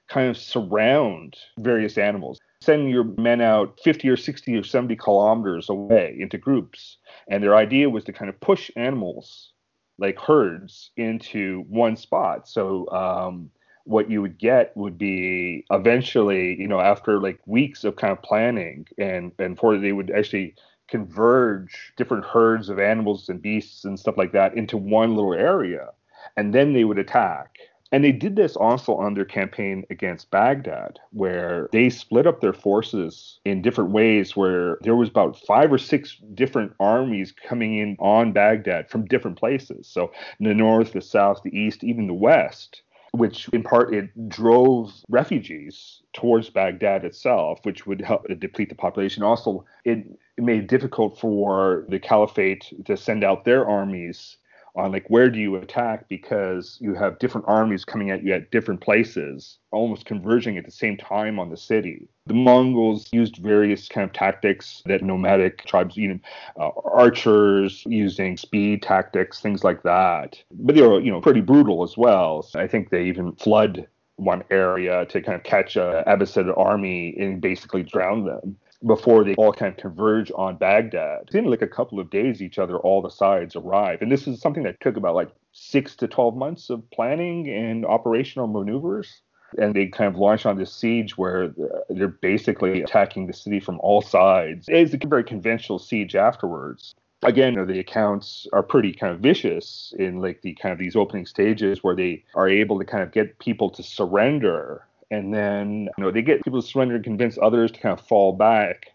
kind 0.09 0.29
of 0.29 0.37
surround 0.37 1.37
various 1.59 1.97
animals. 1.97 2.39
Send 2.61 2.89
your 2.89 3.03
men 3.17 3.41
out 3.41 3.79
50 3.83 4.09
or 4.09 4.17
60 4.17 4.55
or 4.55 4.63
70 4.63 4.95
kilometers 4.95 5.69
away 5.69 6.15
into 6.19 6.37
groups. 6.37 6.97
And 7.27 7.43
their 7.43 7.55
idea 7.55 7.89
was 7.89 8.03
to 8.05 8.13
kind 8.13 8.29
of 8.29 8.39
push 8.39 8.69
animals 8.75 9.51
like 9.97 10.19
herds 10.19 10.91
into 10.97 11.65
one 11.67 11.95
spot. 11.95 12.47
So, 12.47 12.89
um, 12.89 13.49
what 13.85 14.09
you 14.09 14.21
would 14.21 14.37
get 14.37 14.75
would 14.77 14.97
be 14.97 15.65
eventually, 15.69 16.55
you 16.57 16.69
know, 16.69 16.79
after 16.79 17.19
like 17.19 17.39
weeks 17.45 17.83
of 17.83 17.97
kind 17.97 18.13
of 18.13 18.21
planning 18.23 18.87
and 18.97 19.33
and 19.39 19.59
for 19.59 19.77
they 19.77 19.91
would 19.91 20.09
actually 20.09 20.55
converge 20.87 21.93
different 21.97 22.25
herds 22.25 22.69
of 22.69 22.79
animals 22.79 23.29
and 23.29 23.41
beasts 23.41 23.85
and 23.85 23.99
stuff 23.99 24.17
like 24.17 24.31
that 24.33 24.55
into 24.55 24.77
one 24.77 25.15
little 25.15 25.33
area. 25.33 25.89
And 26.37 26.53
then 26.53 26.73
they 26.73 26.83
would 26.83 26.99
attack. 26.99 27.57
And 27.91 28.03
they 28.03 28.11
did 28.11 28.35
this 28.35 28.55
also 28.55 28.95
on 28.95 29.13
their 29.13 29.25
campaign 29.25 29.83
against 29.91 30.31
Baghdad, 30.31 30.97
where 31.11 31.69
they 31.71 31.91
split 31.91 32.25
up 32.25 32.41
their 32.41 32.53
forces 32.53 33.39
in 33.45 33.61
different 33.61 33.91
ways, 33.91 34.35
where 34.35 34.79
there 34.81 34.95
was 34.95 35.09
about 35.09 35.39
five 35.45 35.71
or 35.71 35.77
six 35.77 36.17
different 36.33 36.73
armies 36.79 37.31
coming 37.31 37.77
in 37.77 37.95
on 37.99 38.31
Baghdad 38.31 38.89
from 38.89 39.05
different 39.05 39.37
places. 39.37 39.87
So 39.87 40.11
the 40.39 40.55
north, 40.55 40.93
the 40.93 41.01
south, 41.01 41.41
the 41.43 41.55
east, 41.55 41.83
even 41.83 42.07
the 42.07 42.15
west 42.15 42.81
which 43.13 43.47
in 43.49 43.61
part 43.61 43.93
it 43.93 44.27
drove 44.27 44.91
refugees 45.07 46.01
towards 46.13 46.49
Baghdad 46.49 47.05
itself, 47.05 47.59
which 47.63 47.85
would 47.85 48.01
help 48.01 48.25
deplete 48.39 48.69
the 48.69 48.75
population. 48.75 49.21
Also, 49.21 49.65
it 49.85 50.05
made 50.37 50.63
it 50.63 50.67
difficult 50.67 51.19
for 51.19 51.85
the 51.89 51.99
caliphate 51.99 52.73
to 52.85 52.97
send 52.97 53.23
out 53.23 53.45
their 53.45 53.67
armies 53.69 54.37
on 54.75 54.91
like 54.91 55.07
where 55.07 55.29
do 55.29 55.39
you 55.39 55.55
attack? 55.55 56.07
Because 56.09 56.77
you 56.81 56.93
have 56.95 57.19
different 57.19 57.47
armies 57.47 57.85
coming 57.85 58.09
at 58.09 58.23
you 58.23 58.33
at 58.33 58.51
different 58.51 58.81
places 58.81 59.59
almost 59.71 60.05
converging 60.05 60.57
at 60.57 60.65
the 60.65 60.71
same 60.71 60.97
time 60.97 61.39
on 61.39 61.49
the 61.49 61.57
city. 61.57 62.07
The 62.27 62.33
mongols 62.33 63.09
used 63.11 63.37
various 63.37 63.87
kind 63.87 64.05
of 64.05 64.13
tactics 64.13 64.81
that 64.85 65.03
nomadic 65.03 65.65
tribes 65.65 65.97
you 65.97 66.07
know 66.09 66.19
uh, 66.59 66.71
archers 66.91 67.83
using 67.85 68.37
speed 68.37 68.81
tactics 68.81 69.39
things 69.39 69.63
like 69.63 69.83
that. 69.83 70.41
But 70.51 70.75
they 70.75 70.81
were 70.81 70.99
you 70.99 71.11
know 71.11 71.21
pretty 71.21 71.41
brutal 71.41 71.83
as 71.83 71.97
well. 71.97 72.41
So 72.41 72.59
i 72.59 72.67
think 72.67 72.89
they 72.89 73.05
even 73.05 73.33
flood 73.33 73.87
one 74.17 74.43
area 74.51 75.05
to 75.07 75.21
kind 75.21 75.35
of 75.35 75.43
catch 75.43 75.75
a 75.75 76.03
Abbasid 76.07 76.55
army 76.57 77.15
and 77.19 77.41
basically 77.41 77.83
drown 77.83 78.25
them 78.25 78.57
before 78.85 79.23
they 79.23 79.35
all 79.35 79.53
kind 79.53 79.71
of 79.71 79.77
converge 79.77 80.31
on 80.35 80.57
Baghdad. 80.57 81.29
In 81.33 81.45
like 81.45 81.61
a 81.61 81.67
couple 81.67 81.99
of 81.99 82.09
days, 82.09 82.41
each 82.41 82.59
other, 82.59 82.77
all 82.77 83.01
the 83.01 83.09
sides 83.09 83.55
arrive. 83.55 84.01
And 84.01 84.11
this 84.11 84.27
is 84.27 84.41
something 84.41 84.63
that 84.63 84.79
took 84.81 84.97
about 84.97 85.15
like 85.15 85.29
six 85.51 85.95
to 85.97 86.07
12 86.07 86.35
months 86.35 86.69
of 86.69 86.89
planning 86.91 87.47
and 87.49 87.85
operational 87.85 88.47
maneuvers. 88.47 89.21
And 89.57 89.75
they 89.75 89.85
kind 89.87 90.13
of 90.13 90.19
launch 90.19 90.45
on 90.45 90.57
this 90.57 90.73
siege 90.73 91.17
where 91.17 91.43
uh, 91.43 91.79
they're 91.89 92.07
basically 92.07 92.81
attacking 92.81 93.27
the 93.27 93.33
city 93.33 93.59
from 93.59 93.79
all 93.81 94.01
sides. 94.01 94.65
It's 94.67 94.93
a 94.93 95.07
very 95.07 95.23
conventional 95.23 95.77
siege 95.77 96.15
afterwards 96.15 96.95
again 97.23 97.53
the 97.67 97.79
accounts 97.79 98.47
are 98.53 98.63
pretty 98.63 98.93
kind 98.93 99.13
of 99.13 99.19
vicious 99.19 99.93
in 99.97 100.21
like 100.21 100.41
the 100.41 100.53
kind 100.55 100.73
of 100.73 100.79
these 100.79 100.95
opening 100.95 101.25
stages 101.25 101.83
where 101.83 101.95
they 101.95 102.23
are 102.35 102.49
able 102.49 102.77
to 102.77 102.85
kind 102.85 103.03
of 103.03 103.11
get 103.11 103.39
people 103.39 103.69
to 103.69 103.81
surrender 103.81 104.85
and 105.13 105.33
then 105.33 105.89
you 105.97 106.03
know 106.03 106.11
they 106.11 106.21
get 106.21 106.43
people 106.43 106.61
to 106.61 106.67
surrender 106.67 106.95
and 106.95 107.03
convince 107.03 107.37
others 107.41 107.71
to 107.71 107.79
kind 107.79 107.97
of 107.97 108.05
fall 108.05 108.33
back 108.33 108.87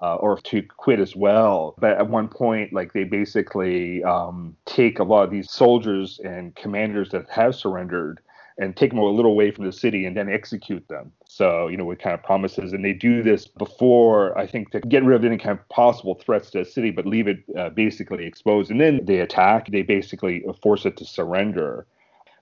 uh, 0.00 0.16
or 0.16 0.38
to 0.40 0.62
quit 0.62 1.00
as 1.00 1.14
well. 1.16 1.74
But 1.78 1.98
at 1.98 2.08
one 2.08 2.28
point, 2.28 2.72
like 2.72 2.92
they 2.92 3.04
basically 3.04 4.02
um, 4.04 4.56
take 4.66 4.98
a 4.98 5.04
lot 5.04 5.24
of 5.24 5.30
these 5.30 5.50
soldiers 5.50 6.20
and 6.24 6.54
commanders 6.54 7.10
that 7.10 7.28
have 7.30 7.54
surrendered 7.54 8.20
and 8.58 8.74
take 8.74 8.90
them 8.90 8.98
a 8.98 9.04
little 9.04 9.32
away 9.32 9.50
from 9.50 9.66
the 9.66 9.72
city 9.72 10.06
and 10.06 10.16
then 10.16 10.30
execute 10.30 10.86
them. 10.88 11.12
So, 11.26 11.68
you 11.68 11.76
know, 11.76 11.84
with 11.84 11.98
kind 11.98 12.14
of 12.14 12.22
promises. 12.22 12.72
And 12.72 12.82
they 12.82 12.94
do 12.94 13.22
this 13.22 13.46
before, 13.46 14.36
I 14.38 14.46
think, 14.46 14.70
to 14.70 14.80
get 14.80 15.04
rid 15.04 15.16
of 15.16 15.24
any 15.26 15.36
kind 15.36 15.58
of 15.58 15.68
possible 15.68 16.14
threats 16.14 16.50
to 16.50 16.60
the 16.60 16.64
city, 16.64 16.90
but 16.90 17.04
leave 17.04 17.28
it 17.28 17.44
uh, 17.58 17.68
basically 17.68 18.24
exposed. 18.24 18.70
And 18.70 18.80
then 18.80 19.04
they 19.04 19.20
attack, 19.20 19.70
they 19.70 19.82
basically 19.82 20.42
force 20.62 20.86
it 20.86 20.96
to 20.96 21.04
surrender 21.04 21.86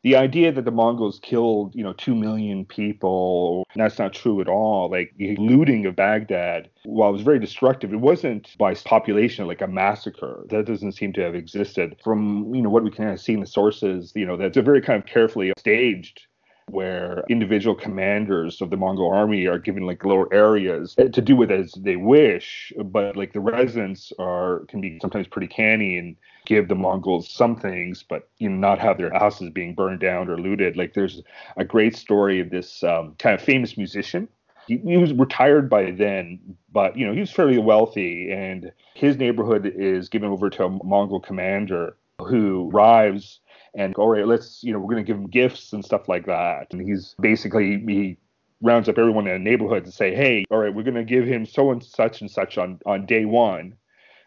the 0.05 0.17
idea 0.17 0.53
that 0.53 0.67
the 0.67 0.71
Mongols 0.71 1.19
killed, 1.19 1.75
you 1.75 1.83
know, 1.83 1.95
two 1.95 2.15
million 2.15 2.67
people, 2.67 3.67
that's 3.75 3.99
not 3.99 4.13
true 4.13 4.43
at 4.43 4.49
all. 4.49 4.91
Like 4.91 5.15
the 5.17 5.35
looting 5.37 5.87
of 5.87 5.97
Baghdad, 5.97 6.69
while 6.85 7.09
it 7.09 7.15
was 7.15 7.23
very 7.23 7.39
destructive, 7.39 7.91
it 7.91 8.01
wasn't 8.01 8.55
by 8.59 8.75
population 8.75 9.47
like 9.47 9.63
a 9.63 9.67
massacre. 9.67 10.45
That 10.51 10.67
doesn't 10.67 10.93
seem 10.93 11.15
to 11.15 11.23
have 11.23 11.35
existed. 11.35 11.97
From 12.05 12.55
you 12.55 12.61
know 12.61 12.69
what 12.69 12.85
we 12.85 12.91
can 12.91 13.17
see 13.17 13.33
in 13.33 13.41
the 13.41 13.47
sources, 13.47 14.13
you 14.15 14.27
know, 14.27 14.37
that's 14.37 14.59
a 14.59 14.63
very 14.63 14.83
kind 14.83 15.03
of 15.03 15.09
carefully 15.09 15.53
staged 15.59 16.27
where 16.69 17.25
individual 17.29 17.75
commanders 17.75 18.61
of 18.61 18.71
the 18.71 18.77
Mongol 18.77 19.13
army 19.13 19.47
are 19.47 19.59
given 19.59 19.85
like 19.85 20.05
little 20.05 20.27
areas 20.33 20.95
to 20.95 21.21
do 21.21 21.37
with 21.37 21.51
as 21.51 21.73
they 21.73 21.97
wish, 21.97 22.73
but 22.85 23.17
like 23.17 23.33
the 23.33 23.41
residents 23.41 24.13
are 24.19 24.65
can 24.69 24.81
be 24.81 24.99
sometimes 25.01 25.27
pretty 25.27 25.47
canny 25.47 25.99
and 25.99 26.17
give 26.47 26.69
the 26.69 26.75
Mongols 26.75 27.31
some 27.31 27.57
things, 27.57 28.03
but 28.03 28.29
you 28.39 28.49
know 28.49 28.57
not 28.57 28.79
have 28.79 28.99
their 28.99 29.13
houses 29.13 29.51
being 29.51 29.75
burned 29.75 30.01
down 30.01 30.29
or 30.29 30.39
looted. 30.39 30.77
Like 30.77 30.95
there's 30.95 31.23
a 31.57 31.65
great 31.65 31.97
story 31.97 32.41
of 32.41 32.51
this 32.51 32.83
um, 32.83 33.15
kind 33.19 33.35
of 33.35 33.41
famous 33.41 33.77
musician. 33.77 34.29
He, 34.67 34.79
he 34.79 34.97
was 34.97 35.13
retired 35.13 35.69
by 35.69 35.91
then, 35.91 36.41
but 36.73 36.97
you 36.97 37.07
know 37.07 37.13
he 37.13 37.21
was 37.21 37.31
fairly 37.31 37.59
wealthy, 37.59 38.33
and 38.33 38.73
his 38.95 39.17
neighborhood 39.17 39.73
is 39.77 40.09
given 40.09 40.31
over 40.31 40.51
to 40.51 40.65
a 40.65 40.71
Mongol 40.85 41.21
commander 41.21 41.97
who 42.21 42.71
arrives 42.73 43.41
and 43.75 43.95
all 43.97 44.09
right, 44.09 44.27
let's 44.27 44.63
you 44.63 44.73
know 44.73 44.79
we're 44.79 44.93
going 44.93 45.05
to 45.05 45.07
give 45.07 45.17
him 45.17 45.27
gifts 45.27 45.73
and 45.73 45.85
stuff 45.85 46.09
like 46.09 46.27
that. 46.27 46.69
And 46.73 46.81
he's 46.81 47.15
basically 47.21 47.83
he 47.87 48.17
rounds 48.63 48.89
up 48.89 48.99
everyone 48.99 49.27
in 49.27 49.33
the 49.33 49.51
neighborhood 49.51 49.85
to 49.85 49.93
say, 49.93 50.15
hey, 50.15 50.45
all 50.51 50.59
right, 50.59 50.75
we're 50.75 50.85
going 50.85 50.95
to 50.95 51.05
give 51.05 51.27
him 51.27 51.45
so 51.45 51.71
and 51.71 51.83
such 51.83 52.21
and 52.21 52.31
such 52.31 52.57
on 52.57 52.79
on 52.87 53.07
day 53.07 53.25
one. 53.25 53.75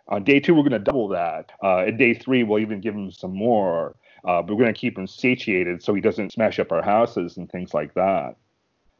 On 0.09 0.23
day 0.23 0.39
two, 0.39 0.53
we're 0.53 0.61
going 0.61 0.71
to 0.71 0.79
double 0.79 1.07
that. 1.09 1.51
Uh, 1.61 1.79
at 1.79 1.97
day 1.97 2.13
three, 2.13 2.43
we'll 2.43 2.59
even 2.59 2.81
give 2.81 2.95
him 2.95 3.11
some 3.11 3.35
more. 3.35 3.95
Uh, 4.23 4.41
but 4.41 4.53
we're 4.55 4.63
going 4.63 4.73
to 4.73 4.79
keep 4.79 4.97
him 4.97 5.07
satiated 5.07 5.83
so 5.83 5.93
he 5.93 6.01
doesn't 6.01 6.33
smash 6.33 6.59
up 6.59 6.71
our 6.71 6.81
houses 6.81 7.37
and 7.37 7.49
things 7.49 7.73
like 7.73 7.93
that. 7.93 8.35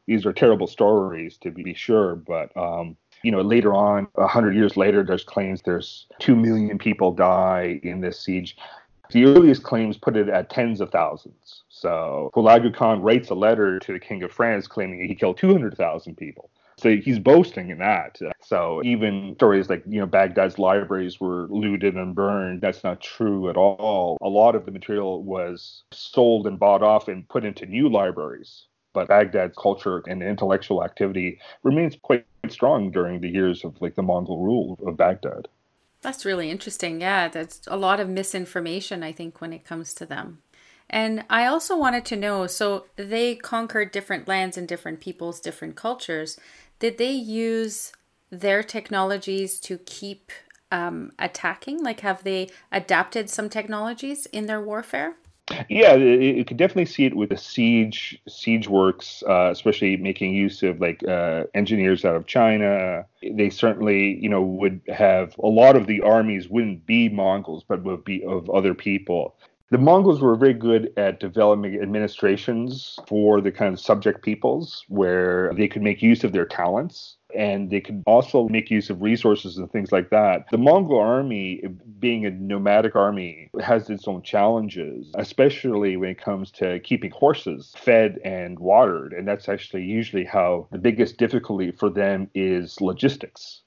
These 0.05 0.25
are 0.25 0.31
terrible 0.31 0.67
stories, 0.67 1.37
to 1.39 1.51
be 1.51 1.73
sure, 1.73 2.15
but 2.15 2.55
um, 2.55 2.95
you 3.23 3.31
know, 3.31 3.41
later 3.41 3.73
on, 3.73 4.07
a 4.15 4.27
hundred 4.27 4.55
years 4.55 4.77
later, 4.77 5.03
there's 5.03 5.23
claims 5.23 5.61
there's 5.63 6.05
two 6.19 6.35
million 6.35 6.77
people 6.77 7.11
die 7.11 7.81
in 7.83 7.99
this 7.99 8.19
siege. 8.19 8.55
The 9.11 9.25
earliest 9.25 9.63
claims 9.63 9.97
put 9.97 10.15
it 10.15 10.29
at 10.29 10.49
tens 10.49 10.81
of 10.81 10.91
thousands. 10.91 11.63
So 11.69 12.31
Hulagu 12.35 12.73
Khan 12.73 13.01
writes 13.01 13.29
a 13.29 13.35
letter 13.35 13.79
to 13.79 13.93
the 13.93 13.99
King 13.99 14.23
of 14.23 14.31
France 14.31 14.67
claiming 14.67 15.05
he 15.05 15.15
killed 15.15 15.37
200,000 15.37 16.15
people. 16.15 16.51
So 16.77 16.96
he's 16.96 17.17
boasting 17.17 17.72
in 17.72 17.79
that. 17.79 18.19
So 18.41 18.81
even 18.84 19.34
stories 19.36 19.69
like, 19.69 19.84
you 19.88 20.00
know, 20.00 20.05
Baghdad's 20.05 20.60
libraries 20.60 21.19
were 21.19 21.48
looted 21.50 21.96
and 21.96 22.13
burned, 22.13 22.62
that's 22.62 22.84
not 22.84 23.01
true 23.01 23.50
at 23.50 23.57
all. 23.57 24.17
A 24.22 24.29
lot 24.29 24.55
of 24.55 24.65
the 24.65 24.72
material 24.72 25.24
was 25.24 25.84
sold 25.91 26.46
and 26.46 26.60
bought 26.60 26.84
off 26.84 27.07
and 27.07 27.27
put 27.29 27.46
into 27.46 27.65
new 27.65 27.89
libraries. 27.89 28.67
But 28.93 29.07
Baghdad's 29.07 29.55
culture 29.57 30.03
and 30.07 30.22
intellectual 30.22 30.84
activity 30.84 31.39
remains 31.63 31.98
quite 32.01 32.25
strong 32.50 32.91
during 32.91 33.22
the 33.22 33.29
years 33.29 33.63
of 33.65 33.81
like 33.81 33.96
the 33.96 34.03
Mongol 34.03 34.43
rule 34.43 34.79
of 34.86 34.98
Baghdad. 34.98 35.48
That's 36.01 36.25
really 36.25 36.51
interesting. 36.51 37.01
Yeah, 37.01 37.27
that's 37.27 37.62
a 37.67 37.75
lot 37.75 38.00
of 38.00 38.07
misinformation, 38.07 39.03
I 39.03 39.12
think, 39.12 39.41
when 39.41 39.51
it 39.51 39.65
comes 39.65 39.93
to 39.96 40.05
them. 40.05 40.43
And 40.89 41.25
I 41.29 41.46
also 41.46 41.77
wanted 41.77 42.05
to 42.05 42.15
know 42.15 42.48
so 42.48 42.86
they 42.96 43.36
conquered 43.36 43.91
different 43.91 44.27
lands 44.27 44.57
and 44.57 44.67
different 44.67 45.01
peoples, 45.01 45.41
different 45.41 45.75
cultures. 45.75 46.39
Did 46.79 46.98
they 46.98 47.12
use 47.12 47.91
their 48.29 48.63
technologies 48.63 49.60
to 49.62 49.77
keep 49.79 50.31
um, 50.72 51.12
attacking? 51.17 51.84
Like, 51.84 52.01
have 52.01 52.24
they 52.24 52.50
adapted 52.72 53.29
some 53.29 53.50
technologies 53.50 54.25
in 54.27 54.46
their 54.46 54.62
warfare? 54.62 55.15
Yeah, 55.69 55.96
you 55.96 56.43
could 56.43 56.57
definitely 56.57 56.88
see 56.88 57.05
it 57.05 57.15
with 57.15 57.29
the 57.29 57.38
siege 57.38 58.22
siege 58.27 58.67
works, 58.67 59.24
uh, 59.27 59.50
especially 59.50 59.96
making 59.96 60.34
use 60.34 60.62
of 60.62 60.81
like 60.81 61.01
uh, 61.07 61.46
engineers 61.53 62.03
out 62.03 62.15
of 62.15 62.27
China. 62.27 63.05
They 63.22 63.50
certainly, 63.50 64.19
you 64.22 64.27
know, 64.27 64.41
would 64.41 64.81
have 64.89 65.38
a 65.41 65.48
lot 65.48 65.77
of 65.77 65.88
the 65.88 66.01
armies 66.01 66.50
wouldn't 66.50 66.86
be 66.86 67.07
Mongols, 67.07 67.63
but 67.65 67.84
would 67.84 68.03
be 68.03 68.25
of 68.25 68.50
other 68.50 68.74
people. 68.74 69.38
The 69.69 69.77
Mongols 69.77 70.21
were 70.21 70.38
very 70.38 70.53
good 70.53 70.93
at 70.95 71.19
developing 71.19 71.81
administrations 71.81 72.97
for 73.05 73.41
the 73.41 73.51
kind 73.51 73.74
of 73.74 73.81
subject 73.81 74.24
peoples 74.24 74.86
where 74.88 75.53
they 75.55 75.67
could 75.67 75.81
make 75.81 76.01
use 76.01 76.24
of 76.24 76.31
their 76.31 76.45
talents 76.45 77.17
and 77.36 77.69
they 77.69 77.81
could 77.81 78.01
also 78.07 78.47
make 78.47 78.71
use 78.71 78.89
of 78.89 79.01
resources 79.01 79.57
and 79.57 79.69
things 79.69 79.91
like 79.91 80.09
that. 80.12 80.45
The 80.51 80.57
Mongol 80.57 81.00
army, 81.00 81.62
being 82.00 82.25
a 82.25 82.31
nomadic 82.31 82.95
army, 82.95 83.50
has 83.62 83.89
its 83.89 84.07
own 84.07 84.21
challenges, 84.21 85.12
especially 85.15 85.97
when 85.97 86.12
it 86.12 86.21
comes 86.21 86.50
to 86.51 86.79
keeping 86.79 87.12
horses 87.12 87.74
fed 87.75 88.19
and 88.24 88.57
watered. 88.59 89.12
And 89.12 89.27
that's 89.27 89.50
actually 89.50 89.83
usually 89.83 90.24
how 90.24 90.69
the 90.71 90.77
biggest 90.77 91.17
difficulty 91.17 91.71
for 91.71 91.89
them 91.89 92.29
is 92.33 92.79
logistics 92.79 93.63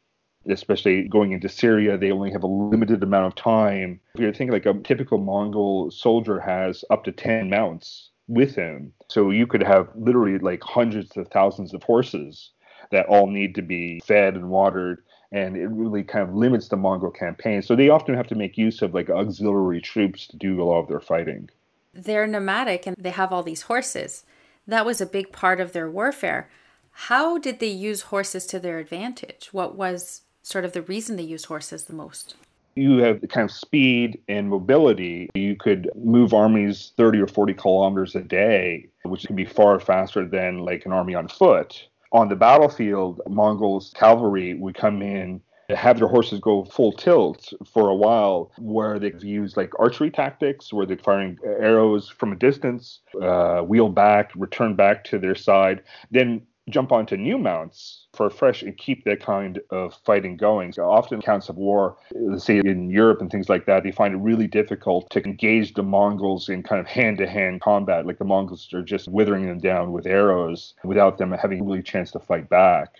especially 0.49 1.09
going 1.09 1.32
into 1.32 1.49
Syria, 1.49 1.99
they 1.99 2.11
only 2.11 2.30
have 2.32 2.42
a 2.42 2.47
limited 2.47 3.02
amount 3.02 3.26
of 3.26 3.35
time. 3.35 4.00
If 4.14 4.20
you're 4.20 4.32
thinking 4.32 4.52
like 4.52 4.66
a 4.66 4.75
typical 4.82 5.18
Mongol 5.18 5.90
soldier 5.90 6.40
has 6.40 6.85
up 6.90 7.04
to 7.04 7.12
10 7.12 7.50
mounts 7.50 8.11
with 8.28 8.54
him. 8.54 8.92
So 9.09 9.30
you 9.30 9.47
could 9.47 9.62
have 9.62 9.88
literally 9.94 10.38
like 10.38 10.62
hundreds 10.62 11.16
of 11.16 11.28
thousands 11.28 11.75
of 11.75 11.82
horses 11.82 12.50
that 12.90 13.06
all 13.06 13.26
need 13.26 13.54
to 13.56 13.62
be 13.62 14.00
fed 14.00 14.35
and 14.35 14.50
watered 14.50 15.02
and 15.32 15.56
it 15.56 15.68
really 15.68 16.02
kind 16.02 16.28
of 16.28 16.35
limits 16.35 16.68
the 16.68 16.76
Mongol 16.76 17.11
campaign. 17.11 17.62
So 17.62 17.76
they 17.76 17.88
often 17.88 18.16
have 18.16 18.26
to 18.28 18.35
make 18.35 18.59
use 18.59 18.82
of 18.82 18.94
like 18.94 19.11
auxiliary 19.11 19.80
troops 19.80 20.26
to 20.28 20.37
do 20.37 20.61
a 20.61 20.64
lot 20.64 20.80
of 20.80 20.88
their 20.88 21.00
fighting. 21.00 21.50
They're 21.94 22.26
nomadic 22.26 22.87
and 22.87 22.97
they 22.99 23.11
have 23.11 23.32
all 23.32 23.42
these 23.42 23.62
horses. 23.62 24.25
That 24.66 24.87
was 24.87 25.00
a 25.00 25.06
big 25.06 25.32
part 25.32 25.61
of 25.61 25.73
their 25.73 25.90
warfare. 25.90 26.50
How 26.92 27.38
did 27.38 27.61
they 27.61 27.68
use 27.68 28.02
horses 28.02 28.47
to 28.47 28.59
their 28.59 28.78
advantage? 28.78 29.50
What 29.52 29.76
was 29.76 30.23
sort 30.50 30.64
of 30.64 30.73
the 30.73 30.83
reason 30.83 31.16
they 31.16 31.23
use 31.23 31.45
horses 31.45 31.85
the 31.85 31.95
most? 31.95 32.35
You 32.76 32.99
have 32.99 33.21
the 33.21 33.28
kind 33.28 33.45
of 33.45 33.50
speed 33.50 34.21
and 34.28 34.49
mobility. 34.49 35.28
You 35.35 35.57
could 35.57 35.90
move 35.97 36.33
armies 36.33 36.92
30 36.97 37.21
or 37.21 37.26
40 37.26 37.54
kilometers 37.54 38.14
a 38.14 38.21
day, 38.21 38.88
which 39.04 39.26
can 39.26 39.37
be 39.37 39.45
far 39.45 39.80
faster 39.80 40.26
than 40.26 40.59
like 40.59 40.87
an 40.87 40.92
army 40.92 41.14
on 41.14 41.28
foot 41.28 41.88
on 42.12 42.28
the 42.28 42.37
battlefield, 42.37 43.21
Mongols 43.28 43.92
cavalry 43.95 44.54
would 44.54 44.75
come 44.75 45.02
in 45.02 45.40
have 45.76 45.99
their 45.99 46.09
horses 46.09 46.40
go 46.40 46.64
full 46.64 46.92
tilt 46.92 47.52
for 47.64 47.88
a 47.88 47.95
while, 47.95 48.50
where 48.59 48.99
they've 48.99 49.23
used 49.23 49.57
like 49.57 49.71
archery 49.78 50.11
tactics, 50.11 50.73
where 50.73 50.87
they're 50.87 50.97
firing 50.99 51.38
arrows 51.45 52.09
from 52.09 52.33
a 52.33 52.37
distance, 52.37 53.00
uh, 53.23 53.61
wheel 53.61 53.88
back, 53.88 54.33
return 54.35 54.75
back 54.75 55.04
to 55.04 55.19
their 55.19 55.35
side, 55.35 55.83
then 56.11 56.42
jump 56.71 56.93
onto 56.93 57.17
new 57.17 57.39
mounts 57.39 58.07
for 58.15 58.31
fresh 58.31 58.62
and 58.62 58.77
keep 58.77 59.05
that 59.05 59.21
kind 59.21 59.61
of 59.71 59.95
fighting 60.05 60.37
going. 60.37 60.73
So 60.73 60.91
often 60.91 61.21
counts 61.21 61.49
of 61.49 61.57
war, 61.57 61.97
say 62.39 62.59
in 62.59 62.91
Europe 62.91 63.21
and 63.21 63.31
things 63.31 63.49
like 63.49 63.67
that, 63.67 63.83
they 63.83 63.93
find 63.93 64.15
it 64.15 64.19
really 64.19 64.47
difficult 64.47 65.09
to 65.11 65.25
engage 65.25 65.75
the 65.75 65.83
Mongols 65.83 66.49
in 66.49 66.62
kind 66.62 66.81
of 66.81 66.87
hand-to-hand 66.87 67.61
combat. 67.61 68.07
Like 68.07 68.19
the 68.19 68.25
Mongols 68.25 68.73
are 68.73 68.83
just 68.83 69.09
withering 69.09 69.47
them 69.47 69.59
down 69.59 69.93
with 69.93 70.07
arrows 70.07 70.75
without 70.85 71.19
them 71.19 71.33
having 71.33 71.65
really 71.65 71.81
a 71.81 71.83
chance 71.83 72.11
to 72.12 72.19
fight 72.19 72.49
back. 72.49 72.97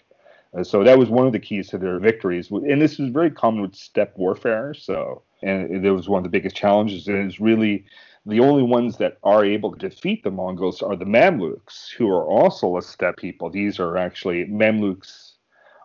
So 0.63 0.83
that 0.83 0.99
was 0.99 1.09
one 1.09 1.27
of 1.27 1.33
the 1.33 1.39
keys 1.39 1.69
to 1.69 1.79
their 1.79 2.01
victories. 2.01 2.51
And 2.51 2.83
this 2.83 2.99
was 2.99 3.11
very 3.11 3.31
common 3.31 3.63
with 3.63 3.77
steppe 3.77 4.17
warfare. 4.17 4.75
So, 4.75 5.23
and 5.43 5.85
it 5.85 5.93
was 5.93 6.09
one 6.09 6.19
of 6.19 6.25
the 6.25 6.31
biggest 6.31 6.57
challenges. 6.57 7.07
And 7.07 7.17
it's 7.19 7.41
really 7.41 7.85
The 8.27 8.41
only 8.41 8.63
ones 8.63 8.99
that 8.99 9.17
are 9.23 9.45
able 9.45 9.73
to 9.73 9.89
defeat 9.89 10.23
the 10.23 10.31
Mongols 10.31 10.83
are 10.83 10.97
the 10.97 11.07
Mamluks, 11.07 11.91
who 11.93 12.09
are 12.11 12.25
also 12.25 12.77
a 12.77 12.83
steppe 12.83 13.17
people. 13.17 13.49
These 13.49 13.81
are 13.81 13.97
actually 13.97 14.45
Mamluks 14.45 15.37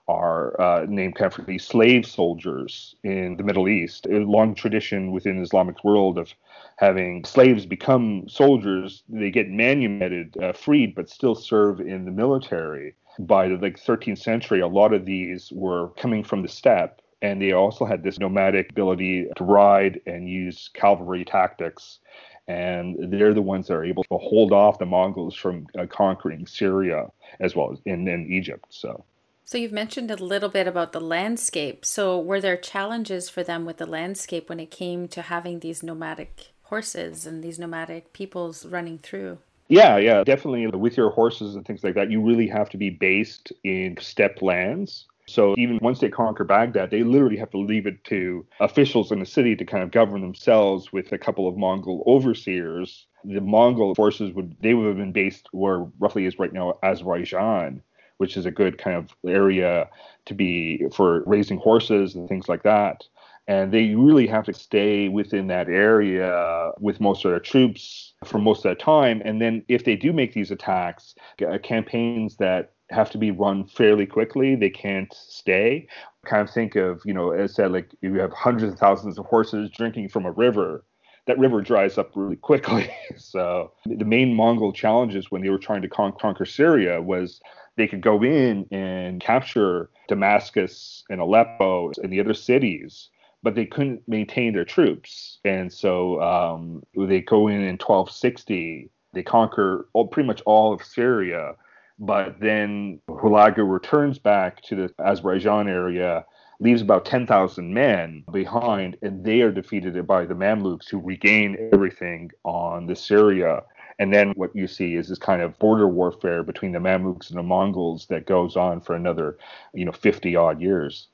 are 0.08 0.60
uh, 0.62 0.86
named 0.88 1.20
of 1.20 1.46
these 1.46 1.66
slave 1.66 2.06
soldiers 2.06 2.96
in 3.04 3.38
the 3.38 3.44
Middle 3.44 3.68
East. 3.68 4.06
A 4.06 4.20
long 4.20 4.54
tradition 4.54 5.12
within 5.12 5.38
the 5.38 5.44
Islamic 5.44 5.84
world 5.84 6.18
of 6.18 6.34
having 6.78 7.24
slaves 7.24 7.66
become 7.66 8.28
soldiers. 8.28 9.04
They 9.10 9.32
get 9.32 9.50
manumitted, 9.50 10.38
uh, 10.38 10.54
freed, 10.54 10.94
but 10.94 11.10
still 11.10 11.36
serve 11.36 11.80
in 11.80 12.06
the 12.06 12.12
military. 12.12 12.96
By 13.18 13.48
the 13.48 13.56
like 13.56 13.80
13th 13.80 14.20
century, 14.20 14.60
a 14.60 14.68
lot 14.68 14.94
of 14.94 15.06
these 15.06 15.52
were 15.52 15.90
coming 15.92 16.24
from 16.24 16.42
the 16.42 16.50
steppe, 16.50 17.02
and 17.22 17.42
they 17.42 17.52
also 17.54 17.86
had 17.86 18.04
this 18.04 18.20
nomadic 18.20 18.70
ability 18.72 19.28
to 19.36 19.44
ride 19.44 20.02
and 20.06 20.30
use 20.30 20.70
cavalry 20.74 21.26
tactics 21.26 22.00
and 22.48 22.96
they're 23.12 23.34
the 23.34 23.42
ones 23.42 23.68
that 23.68 23.74
are 23.74 23.84
able 23.84 24.04
to 24.04 24.18
hold 24.18 24.52
off 24.52 24.78
the 24.78 24.86
Mongols 24.86 25.36
from 25.36 25.66
uh, 25.80 25.86
conquering 25.88 26.46
Syria 26.46 27.08
as 27.40 27.56
well 27.56 27.72
as 27.72 27.80
in, 27.86 28.08
in 28.08 28.32
Egypt. 28.32 28.68
So 28.70 29.04
so 29.48 29.60
you've 29.60 29.72
mentioned 29.72 30.10
a 30.10 30.16
little 30.16 30.50
bit 30.50 30.66
about 30.66 30.92
the 30.92 31.00
landscape. 31.00 31.86
So 31.86 32.20
were 32.20 32.42
there 32.42 32.58
challenges 32.58 33.30
for 33.30 33.44
them 33.44 33.64
with 33.64 33.78
the 33.78 33.86
landscape 33.86 34.50
when 34.50 34.60
it 34.60 34.72
came 34.72 35.08
to 35.10 35.22
having 35.22 35.60
these 35.60 35.84
nomadic 35.84 36.54
horses 36.64 37.28
and 37.28 37.44
these 37.44 37.60
nomadic 37.60 38.12
peoples 38.12 38.66
running 38.66 38.98
through? 38.98 39.38
Yeah, 39.68 39.98
yeah, 39.98 40.24
definitely. 40.24 40.66
With 40.66 40.98
your 40.98 41.12
horses 41.12 41.56
and 41.56 41.64
things 41.64 41.84
like 41.84 41.94
that, 41.94 42.10
you 42.10 42.22
really 42.22 42.48
have 42.48 42.70
to 42.72 42.78
be 42.78 42.90
based 42.90 43.54
in 43.64 43.98
steppe 44.00 44.42
lands. 44.42 45.06
So 45.28 45.56
even 45.58 45.80
once 45.82 46.00
they 46.00 46.10
conquer 46.10 46.44
Baghdad, 46.44 46.92
they 46.92 47.04
literally 47.04 47.38
have 47.38 47.50
to 47.52 47.58
leave 47.58 47.88
it 47.88 48.04
to 48.06 48.46
officials 48.60 49.12
in 49.12 49.20
the 49.20 49.26
city 49.26 49.56
to 49.56 49.66
kind 49.66 49.84
of 49.84 49.92
govern 49.92 50.22
themselves 50.22 50.94
with 50.94 51.12
a 51.12 51.18
couple 51.18 51.48
of 51.48 51.58
Mongol 51.58 52.04
overseers. 52.06 53.08
The 53.24 53.42
Mongol 53.42 53.96
forces 53.96 54.34
would 54.34 54.56
they 54.62 54.74
would 54.74 54.88
have 54.88 54.98
been 54.98 55.12
based 55.12 55.48
where 55.52 55.88
roughly 56.00 56.26
is 56.26 56.38
right 56.38 56.54
now 56.54 56.78
Azerbaijan 56.84 57.82
which 58.18 58.38
is 58.38 58.46
a 58.46 58.52
good 58.52 58.78
kind 58.78 58.96
of 58.96 59.16
area 59.28 59.90
to 60.26 60.34
be 60.34 60.86
for 60.94 61.24
raising 61.26 61.58
horses 61.58 62.16
and 62.16 62.28
things 62.30 62.48
like 62.48 62.64
that. 62.64 63.04
And 63.48 63.72
they 63.72 63.94
really 63.94 64.26
have 64.28 64.46
to 64.46 64.54
stay 64.54 65.08
within 65.08 65.48
that 65.48 65.70
area 65.70 66.72
with 66.80 67.00
most 67.00 67.26
of 67.26 67.32
their 67.32 67.40
troops 67.40 68.14
for 68.24 68.40
most 68.40 68.66
of 68.66 68.70
the 68.70 68.84
time. 68.84 69.22
And 69.24 69.40
then 69.40 69.64
if 69.68 69.86
they 69.86 69.96
do 69.96 70.12
make 70.14 70.34
these 70.34 70.50
attacks, 70.50 71.14
uh, 71.48 71.60
campaigns 71.60 72.38
that 72.38 72.72
have 72.90 73.10
to 73.12 73.18
be 73.18 73.32
run 73.32 73.66
fairly 73.66 74.06
quickly, 74.06 74.56
they 74.56 74.70
can't 74.70 75.14
stay. 75.14 75.88
Kind 76.26 76.42
of 76.42 76.54
think 76.54 76.76
of, 76.76 77.02
you 77.06 77.14
know, 77.14 77.32
as 77.32 77.52
I 77.52 77.54
said, 77.54 77.72
like 77.72 77.92
you 78.02 78.16
have 78.16 78.34
hundreds 78.34 78.74
of 78.74 78.80
thousands 78.80 79.18
of 79.18 79.26
horses 79.26 79.70
drinking 79.72 80.10
from 80.10 80.26
a 80.26 80.32
river 80.32 80.84
that 81.26 81.40
river 81.40 81.62
dries 81.62 81.98
up 81.98 82.12
really 82.16 82.36
quickly. 82.36 82.90
so 83.18 83.72
the 83.86 84.06
main 84.06 84.34
Mongol 84.34 84.72
challenges 84.72 85.32
when 85.32 85.42
they 85.42 85.50
were 85.50 85.58
trying 85.58 85.82
to 85.82 85.90
con- 85.90 86.14
conquer 86.20 86.46
Syria 86.46 87.02
was 87.02 87.42
they 87.78 87.88
could 87.88 88.02
go 88.02 88.24
in 88.24 88.66
and 88.72 89.20
capture 89.20 89.90
Damascus 90.08 91.04
and 91.10 91.20
Aleppo 91.20 91.92
and 92.02 92.12
the 92.12 92.20
other 92.20 92.34
cities, 92.34 93.10
but 93.44 93.56
they 93.56 93.66
couldn't 93.66 94.08
maintain 94.08 94.54
their 94.54 94.66
troops. 94.66 95.40
And 95.44 95.72
so 95.74 96.22
um, 96.22 96.84
they 96.96 97.22
go 97.22 97.48
in 97.48 97.62
in 97.62 97.78
1260, 97.78 98.90
they 99.14 99.24
conquer 99.24 99.88
all, 99.94 100.08
pretty 100.08 100.28
much 100.28 100.42
all 100.46 100.74
of 100.74 100.84
Syria. 100.84 101.56
But 101.98 102.40
then 102.40 103.00
Hulagu 103.08 103.70
returns 103.70 104.20
back 104.20 104.62
to 104.64 104.76
the 104.76 104.94
Azerbaijan 105.00 105.68
area, 105.70 106.26
leaves 106.60 106.82
about 106.82 107.06
10,000 107.06 107.74
men 107.74 108.24
behind, 108.32 108.98
and 109.02 109.24
they 109.24 109.42
are 109.42 109.52
defeated 109.52 110.06
by 110.06 110.26
the 110.26 110.34
Mamluks 110.34 110.90
who 110.90 111.00
regain 111.00 111.70
everything 111.74 112.32
on 112.44 112.86
the 112.86 112.96
Syria. 112.96 113.64
And 113.98 114.14
then 114.14 114.32
what 114.32 114.54
you 114.56 114.68
see 114.68 114.96
is 114.96 115.08
this 115.08 115.18
kind 115.18 115.42
of 115.42 115.58
border 115.58 115.88
warfare 115.88 116.44
between 116.44 116.74
the 116.74 116.80
Mamluks 116.80 117.30
and 117.30 117.40
the 117.40 117.44
Mongols 117.44 118.08
that 118.08 118.26
goes 118.26 118.58
on 118.58 118.82
for 118.82 118.96
another, 118.96 119.38
you 119.74 119.86
know, 119.86 119.94
50 119.94 120.36
odd 120.36 120.62
years. 120.62 121.08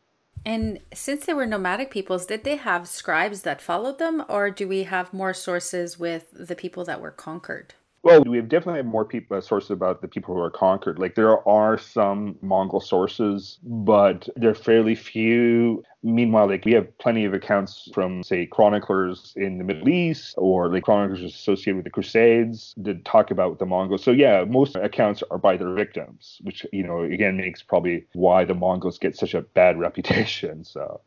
And 0.44 0.80
since 0.92 1.28
they 1.28 1.34
were 1.34 1.46
nomadic 1.46 1.92
peoples, 1.92 2.26
did 2.26 2.44
they 2.44 2.56
have 2.56 2.88
scribes 2.88 3.44
that 3.44 3.62
followed 3.62 4.00
them, 4.00 4.24
or 4.28 4.50
do 4.50 4.68
we 4.68 4.84
have 4.84 5.14
more 5.14 5.36
sources 5.36 6.00
with 6.00 6.32
the 6.34 6.56
people 6.56 6.84
that 6.86 7.00
were 7.00 7.12
conquered? 7.12 7.76
Well, 8.04 8.24
we 8.24 8.38
have 8.38 8.50
definitely 8.50 8.82
more 8.82 9.06
people 9.06 9.38
uh, 9.38 9.42
sources 9.42 9.70
about 9.70 10.02
the 10.02 10.08
people 10.08 10.34
who 10.34 10.42
are 10.42 10.50
conquered. 10.50 10.98
Like 10.98 11.14
there 11.14 11.48
are 11.48 11.78
some 11.78 12.36
Mongol 12.42 12.82
sources, 12.82 13.60
but 13.62 14.28
they're 14.36 14.56
fairly 14.56 14.96
few. 14.96 15.84
Meanwhile, 16.02 16.48
like 16.50 16.66
we 16.66 16.72
have 16.72 16.98
plenty 16.98 17.26
of 17.26 17.34
accounts 17.36 17.90
from, 17.94 18.24
say, 18.24 18.48
chroniclers 18.48 19.34
in 19.36 19.60
the 19.60 19.64
Middle 19.64 19.88
East 19.88 20.34
or 20.38 20.68
like 20.74 20.84
chroniclers 20.84 21.22
associated 21.22 21.76
with 21.76 21.84
the 21.84 21.92
Crusades 21.92 22.74
that 22.78 23.06
talk 23.06 23.30
about 23.30 23.60
the 23.60 23.68
Mongols. 23.68 24.04
So 24.04 24.10
yeah, 24.10 24.46
most 24.46 24.76
accounts 24.76 25.22
are 25.30 25.38
by 25.38 25.56
their 25.58 25.74
victims, 25.76 26.40
which 26.42 26.66
you 26.74 26.82
know 26.82 27.02
again 27.02 27.38
makes 27.38 27.62
probably 27.62 28.08
why 28.14 28.46
the 28.46 28.56
Mongols 28.56 28.98
get 28.98 29.16
such 29.16 29.36
a 29.36 29.42
bad 29.42 29.78
reputation. 29.88 30.64
So. 30.64 31.02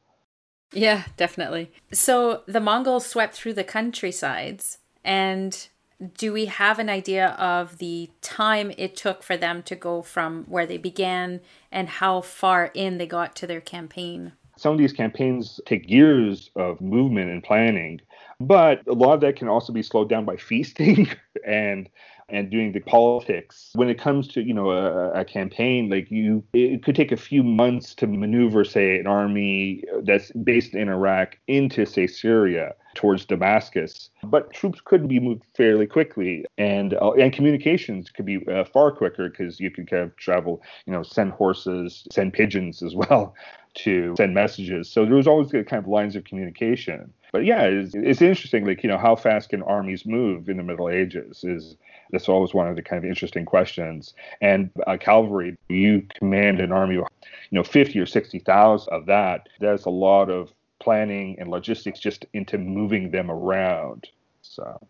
Yeah, 0.72 1.04
definitely. 1.16 1.72
So 1.92 2.42
the 2.46 2.61
Mongols 2.61 3.07
swept 3.07 3.35
through 3.35 3.54
the 3.54 3.64
countrysides 3.64 4.78
and 5.04 5.68
do 6.16 6.33
we 6.33 6.46
have 6.46 6.78
an 6.78 6.88
idea 6.88 7.28
of 7.30 7.78
the 7.78 8.11
time 8.20 8.72
it 8.76 8.96
took 8.96 9.22
for 9.22 9.37
them 9.37 9.62
to 9.64 9.76
go 9.76 10.02
from 10.02 10.44
where 10.44 10.66
they 10.66 10.78
began 10.78 11.40
and 11.70 11.88
how 11.88 12.20
far 12.20 12.70
in 12.74 12.98
they 12.98 13.07
got 13.07 13.37
to 13.37 13.46
their 13.46 13.61
campaign? 13.61 14.33
Some 14.57 14.72
of 14.72 14.78
these 14.78 14.92
campaigns 14.92 15.61
take 15.66 15.90
years 15.90 16.50
of 16.57 16.80
movement 16.80 17.30
and 17.30 17.42
planning, 17.42 18.00
but 18.40 18.87
a 18.87 18.92
lot 18.92 19.14
of 19.14 19.20
that 19.22 19.37
can 19.37 19.48
also 19.48 19.72
be 19.72 19.83
slowed 19.83 20.09
down 20.09 20.24
by 20.24 20.37
feasting 20.37 21.09
and 21.46 21.88
and 22.30 22.50
doing 22.50 22.72
the 22.72 22.80
politics. 22.80 23.70
When 23.74 23.90
it 23.90 23.98
comes 23.98 24.28
to 24.28 24.40
you 24.40 24.54
know 24.54 24.70
a, 24.70 25.11
a, 25.11 25.24
campaign, 25.24 25.90
like 25.90 26.11
you, 26.11 26.42
it 26.54 26.83
could 26.83 26.96
take 26.96 27.12
a 27.12 27.18
few 27.18 27.42
months 27.42 27.94
to 27.96 28.07
maneuver, 28.07 28.64
say, 28.64 28.98
an 28.98 29.07
army 29.07 29.85
that's 30.04 30.30
based 30.33 30.74
in 30.74 30.88
Iraq 30.88 31.37
into 31.48 31.85
say 31.85 32.07
Syria 32.07 32.74
towards 32.94 33.24
Damascus. 33.24 34.11
But 34.22 34.52
troops 34.52 34.80
could 34.85 35.09
be 35.09 35.20
moved 35.20 35.42
fairly 35.57 35.87
quickly, 35.87 36.44
and 36.59 36.94
uh, 36.94 37.12
and 37.12 37.33
communications 37.33 38.11
could 38.11 38.26
be 38.26 38.46
uh, 38.48 38.64
far 38.64 38.90
quicker 38.90 39.28
because 39.28 39.61
you 39.61 39.70
could 39.70 39.88
kind 39.88 40.02
of 40.02 40.16
travel, 40.16 40.62
you 40.87 40.92
know, 40.92 41.02
send 41.02 41.33
horses, 41.33 42.07
send 42.11 42.33
pigeons 42.33 42.83
as 42.83 42.94
well 43.02 43.35
to 43.74 44.14
send 44.16 44.35
messages. 44.35 44.88
So 44.88 45.04
there 45.04 45.16
was 45.16 45.26
always 45.26 45.50
kind 45.50 45.74
of 45.74 45.88
lines 45.88 46.16
of 46.16 46.24
communication. 46.24 47.12
But 47.33 47.44
yeah, 47.44 47.62
it's, 47.62 47.94
it's 47.94 48.22
interesting, 48.22 48.64
like 48.64 48.85
you 48.85 48.88
know, 48.88 48.98
how 48.98 49.16
fast 49.16 49.48
can 49.48 49.62
armies 49.62 50.07
move 50.07 50.48
in 50.48 50.57
the 50.57 50.62
Middle 50.62 50.88
Ages? 50.88 51.42
Is 51.42 51.76
that's 52.11 52.28
always 52.28 52.54
one 52.54 52.68
of 52.68 52.76
the 52.76 52.83
kind 52.83 53.02
of 53.02 53.09
interesting 53.09 53.44
questions. 53.44 54.14
And 54.40 54.70
uh, 54.87 54.96
cavalry, 54.98 55.57
you 55.68 56.07
command 56.14 56.61
an 56.61 56.70
army, 56.70 56.94
you 56.94 57.07
know, 57.50 57.64
fifty 57.64 57.98
or 57.98 58.07
sixty 58.07 58.38
thousand 58.38 58.92
of 58.92 59.07
that. 59.07 59.48
There's 59.59 59.85
a 59.85 59.90
lot 59.90 60.30
of 60.30 60.52
planning 60.85 61.37
and 61.38 61.51
logistics 61.51 61.99
just 61.99 62.27
into 62.35 62.59
moving 62.59 63.11
them 63.11 63.31
around. 63.31 64.09
So. 64.42 64.87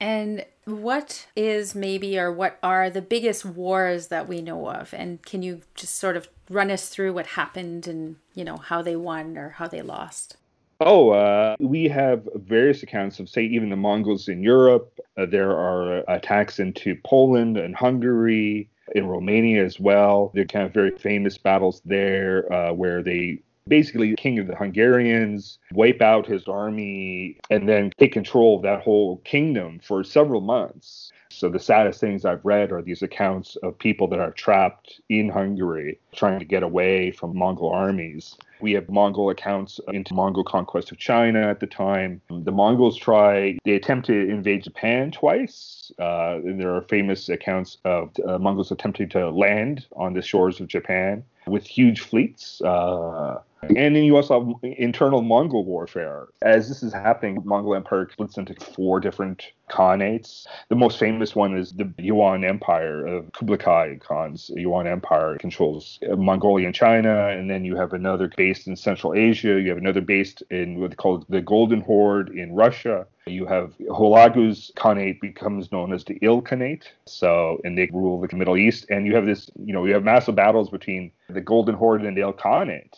And 0.00 0.44
what 0.64 1.26
is 1.36 1.74
maybe 1.74 2.18
or 2.18 2.32
what 2.32 2.58
are 2.62 2.90
the 2.90 3.02
biggest 3.02 3.44
wars 3.44 4.08
that 4.08 4.26
we 4.26 4.40
know 4.40 4.68
of? 4.68 4.92
And 4.94 5.22
can 5.22 5.42
you 5.42 5.60
just 5.74 5.96
sort 5.98 6.16
of 6.16 6.28
run 6.50 6.70
us 6.70 6.88
through 6.88 7.12
what 7.12 7.26
happened 7.26 7.86
and, 7.86 8.16
you 8.34 8.44
know, 8.44 8.56
how 8.56 8.82
they 8.82 8.96
won 8.96 9.36
or 9.36 9.50
how 9.50 9.68
they 9.68 9.82
lost? 9.82 10.36
Oh, 10.80 11.10
uh, 11.10 11.54
we 11.60 11.88
have 11.88 12.28
various 12.34 12.82
accounts 12.82 13.20
of, 13.20 13.28
say, 13.28 13.44
even 13.44 13.70
the 13.70 13.76
Mongols 13.76 14.28
in 14.28 14.42
Europe. 14.42 14.98
Uh, 15.16 15.26
there 15.26 15.52
are 15.52 15.98
attacks 16.08 16.58
into 16.58 16.96
Poland 17.04 17.56
and 17.56 17.76
Hungary, 17.76 18.68
in 18.94 19.06
Romania 19.06 19.64
as 19.64 19.80
well. 19.80 20.30
There 20.34 20.42
are 20.42 20.46
kind 20.46 20.66
of 20.66 20.74
very 20.74 20.90
famous 20.90 21.38
battles 21.38 21.80
there 21.84 22.52
uh, 22.52 22.72
where 22.72 23.02
they 23.02 23.40
basically 23.66 24.10
the 24.10 24.16
king 24.16 24.38
of 24.38 24.46
the 24.46 24.56
Hungarians, 24.56 25.58
wipe 25.72 26.02
out 26.02 26.26
his 26.26 26.46
army, 26.48 27.38
and 27.50 27.68
then 27.68 27.92
take 27.98 28.12
control 28.12 28.56
of 28.56 28.62
that 28.62 28.82
whole 28.82 29.18
kingdom 29.18 29.80
for 29.82 30.04
several 30.04 30.40
months. 30.40 31.12
So 31.30 31.48
the 31.48 31.58
saddest 31.58 32.00
things 32.00 32.24
I've 32.24 32.44
read 32.44 32.70
are 32.70 32.80
these 32.80 33.02
accounts 33.02 33.56
of 33.56 33.76
people 33.78 34.06
that 34.08 34.20
are 34.20 34.30
trapped 34.30 35.00
in 35.08 35.28
Hungary 35.28 35.98
trying 36.14 36.38
to 36.38 36.44
get 36.44 36.62
away 36.62 37.10
from 37.10 37.36
Mongol 37.36 37.70
armies. 37.70 38.36
We 38.60 38.72
have 38.72 38.88
Mongol 38.88 39.30
accounts 39.30 39.80
into 39.88 40.14
Mongol 40.14 40.44
conquest 40.44 40.92
of 40.92 40.98
China 40.98 41.40
at 41.40 41.58
the 41.58 41.66
time. 41.66 42.20
The 42.30 42.52
Mongols 42.52 42.96
try, 42.96 43.58
they 43.64 43.74
attempt 43.74 44.06
to 44.06 44.14
invade 44.14 44.62
Japan 44.62 45.10
twice. 45.10 45.90
Uh, 45.98 46.36
and 46.36 46.60
there 46.60 46.72
are 46.74 46.82
famous 46.82 47.28
accounts 47.28 47.78
of 47.84 48.10
uh, 48.26 48.38
Mongols 48.38 48.70
attempting 48.70 49.08
to 49.10 49.28
land 49.30 49.86
on 49.96 50.14
the 50.14 50.22
shores 50.22 50.60
of 50.60 50.68
Japan 50.68 51.24
with 51.46 51.66
huge 51.66 52.00
fleets. 52.00 52.62
Uh, 52.62 53.40
And 53.68 53.96
then 53.96 54.04
you 54.04 54.16
also 54.16 54.40
have 54.40 54.72
internal 54.78 55.22
Mongol 55.22 55.64
warfare. 55.64 56.28
As 56.42 56.68
this 56.68 56.82
is 56.82 56.92
happening, 56.92 57.42
Mongol 57.44 57.74
Empire 57.74 58.08
splits 58.10 58.36
into 58.36 58.54
four 58.54 59.00
different 59.00 59.52
Khanates. 59.70 60.46
The 60.68 60.76
most 60.76 60.98
famous 60.98 61.34
one 61.34 61.56
is 61.56 61.72
the 61.72 61.92
Yuan 61.98 62.44
Empire 62.44 63.06
of 63.06 63.32
Kublai 63.32 63.96
Khan's 63.98 64.50
Yuan 64.54 64.86
Empire 64.86 65.36
controls 65.38 65.98
Mongolia 66.16 66.66
and 66.66 66.74
China, 66.74 67.28
and 67.28 67.50
then 67.50 67.64
you 67.64 67.76
have 67.76 67.92
another 67.92 68.30
based 68.36 68.66
in 68.66 68.76
Central 68.76 69.14
Asia. 69.14 69.60
You 69.60 69.70
have 69.70 69.78
another 69.78 70.00
based 70.00 70.42
in 70.50 70.80
what's 70.80 70.96
called 70.96 71.24
the 71.28 71.40
Golden 71.40 71.80
Horde 71.80 72.28
in 72.30 72.54
Russia. 72.54 73.06
You 73.26 73.46
have 73.46 73.72
Hulagu's 73.90 74.70
Khanate 74.76 75.20
becomes 75.20 75.72
known 75.72 75.94
as 75.94 76.04
the 76.04 76.18
Ilkhanate, 76.20 76.84
so 77.06 77.58
and 77.64 77.78
they 77.78 77.88
rule 77.92 78.20
the 78.20 78.36
Middle 78.36 78.56
East. 78.56 78.86
And 78.90 79.06
you 79.06 79.14
have 79.14 79.24
this, 79.24 79.50
you 79.56 79.72
know, 79.72 79.86
you 79.86 79.94
have 79.94 80.04
massive 80.04 80.34
battles 80.34 80.68
between 80.68 81.10
the 81.30 81.40
Golden 81.40 81.74
Horde 81.74 82.04
and 82.04 82.16
the 82.16 82.20
Ilkhanate 82.20 82.94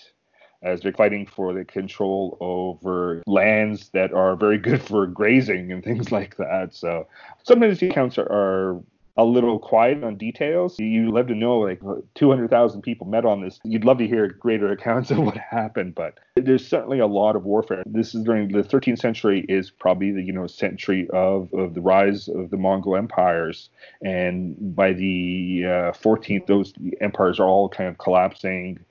as 0.63 0.81
they're 0.81 0.93
fighting 0.93 1.27
for 1.27 1.53
the 1.53 1.65
control 1.65 2.37
over 2.41 3.23
lands 3.27 3.91
that 3.91 4.13
are 4.13 4.37
very 4.37 4.59
good 4.59 4.83
for 4.83 5.07
grazing 5.07 5.73
and 5.73 5.85
things 5.85 6.11
like 6.19 6.37
that. 6.37 6.75
So 6.75 7.07
sometimes 7.43 7.81
the 7.81 7.89
accounts 7.89 8.19
are, 8.19 8.31
are 8.31 8.83
a 9.19 9.25
little 9.25 9.59
quiet 9.59 10.05
on 10.05 10.17
details. 10.17 10.79
You'd 10.79 11.13
love 11.13 11.29
to 11.29 11.35
know 11.35 11.59
like 11.59 11.81
200,000 12.15 12.83
people 12.83 13.07
met 13.07 13.25
on 13.25 13.41
this. 13.41 13.59
You'd 13.65 13.85
love 13.85 13.99
to 13.99 14.07
hear 14.07 14.29
greater 14.29 14.71
accounts 14.73 15.11
of 15.11 15.19
what 15.19 15.37
happened, 15.37 15.95
but 15.95 16.19
there's 16.35 16.67
certainly 16.67 16.99
a 16.99 17.07
lot 17.07 17.37
of 17.37 17.45
warfare. 17.45 17.83
This 17.87 18.15
is 18.15 18.23
during 18.25 18.49
the 18.49 18.63
13th 18.63 18.99
century 18.99 19.47
is 19.49 19.71
probably 19.71 20.13
the 20.13 20.23
you 20.23 20.33
know 20.33 20.47
century 20.47 21.09
of, 21.13 21.53
of 21.55 21.75
the 21.75 21.81
rise 21.81 22.29
of 22.29 22.51
the 22.51 22.57
Mongol 22.57 22.97
empires, 22.97 23.71
and 24.03 24.77
by 24.77 24.93
the 24.93 25.63
uh, 25.65 25.93
14th, 25.93 26.47
those 26.47 26.75
empires 27.01 27.41
are 27.41 27.49
all 27.49 27.69
kind 27.69 27.89
of 27.89 27.99
collapsing 27.99 28.85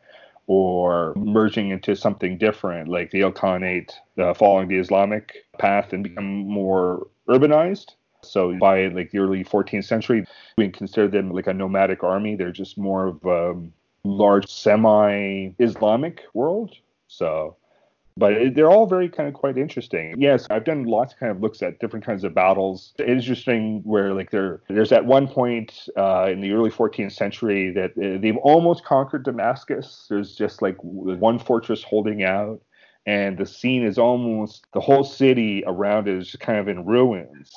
or 0.47 1.13
merging 1.15 1.69
into 1.69 1.95
something 1.95 2.37
different, 2.37 2.87
like 2.87 3.11
the 3.11 3.21
Ilkhanate 3.21 3.91
uh, 4.17 4.33
following 4.33 4.67
the 4.67 4.77
Islamic 4.77 5.45
path 5.57 5.93
and 5.93 6.03
become 6.03 6.47
more 6.47 7.07
urbanized. 7.27 7.91
So 8.21 8.57
by 8.57 8.87
like 8.87 9.11
the 9.11 9.19
early 9.19 9.43
14th 9.43 9.85
century, 9.85 10.25
we 10.57 10.69
consider 10.69 11.07
them 11.07 11.31
like 11.31 11.47
a 11.47 11.53
nomadic 11.53 12.03
army. 12.03 12.35
They're 12.35 12.51
just 12.51 12.77
more 12.77 13.07
of 13.07 13.25
a 13.25 13.55
large 14.03 14.47
semi-Islamic 14.47 16.21
world. 16.33 16.75
So 17.07 17.57
but 18.17 18.53
they're 18.53 18.69
all 18.69 18.87
very 18.87 19.09
kind 19.09 19.27
of 19.27 19.33
quite 19.33 19.57
interesting. 19.57 20.15
Yes, 20.17 20.47
I've 20.49 20.63
done 20.63 20.83
lots 20.85 21.13
of 21.13 21.19
kind 21.19 21.31
of 21.31 21.41
looks 21.41 21.61
at 21.61 21.79
different 21.79 22.05
kinds 22.05 22.23
of 22.23 22.33
battles. 22.33 22.93
Interesting 22.99 23.81
where 23.83 24.13
like 24.13 24.31
there 24.31 24.61
there's 24.69 24.91
at 24.91 25.05
one 25.05 25.27
point 25.27 25.89
uh, 25.97 26.27
in 26.31 26.41
the 26.41 26.51
early 26.51 26.69
14th 26.69 27.11
century 27.11 27.71
that 27.71 27.91
uh, 27.91 28.19
they've 28.21 28.37
almost 28.37 28.85
conquered 28.85 29.23
Damascus. 29.23 30.05
There's 30.09 30.35
just 30.35 30.61
like 30.61 30.77
one 30.81 31.39
fortress 31.39 31.83
holding 31.83 32.23
out, 32.23 32.61
and 33.05 33.37
the 33.37 33.45
scene 33.45 33.83
is 33.83 33.97
almost 33.97 34.65
the 34.73 34.81
whole 34.81 35.03
city 35.03 35.63
around 35.67 36.07
it 36.07 36.17
is 36.17 36.35
kind 36.39 36.59
of 36.59 36.67
in 36.69 36.85
ruins 36.85 37.51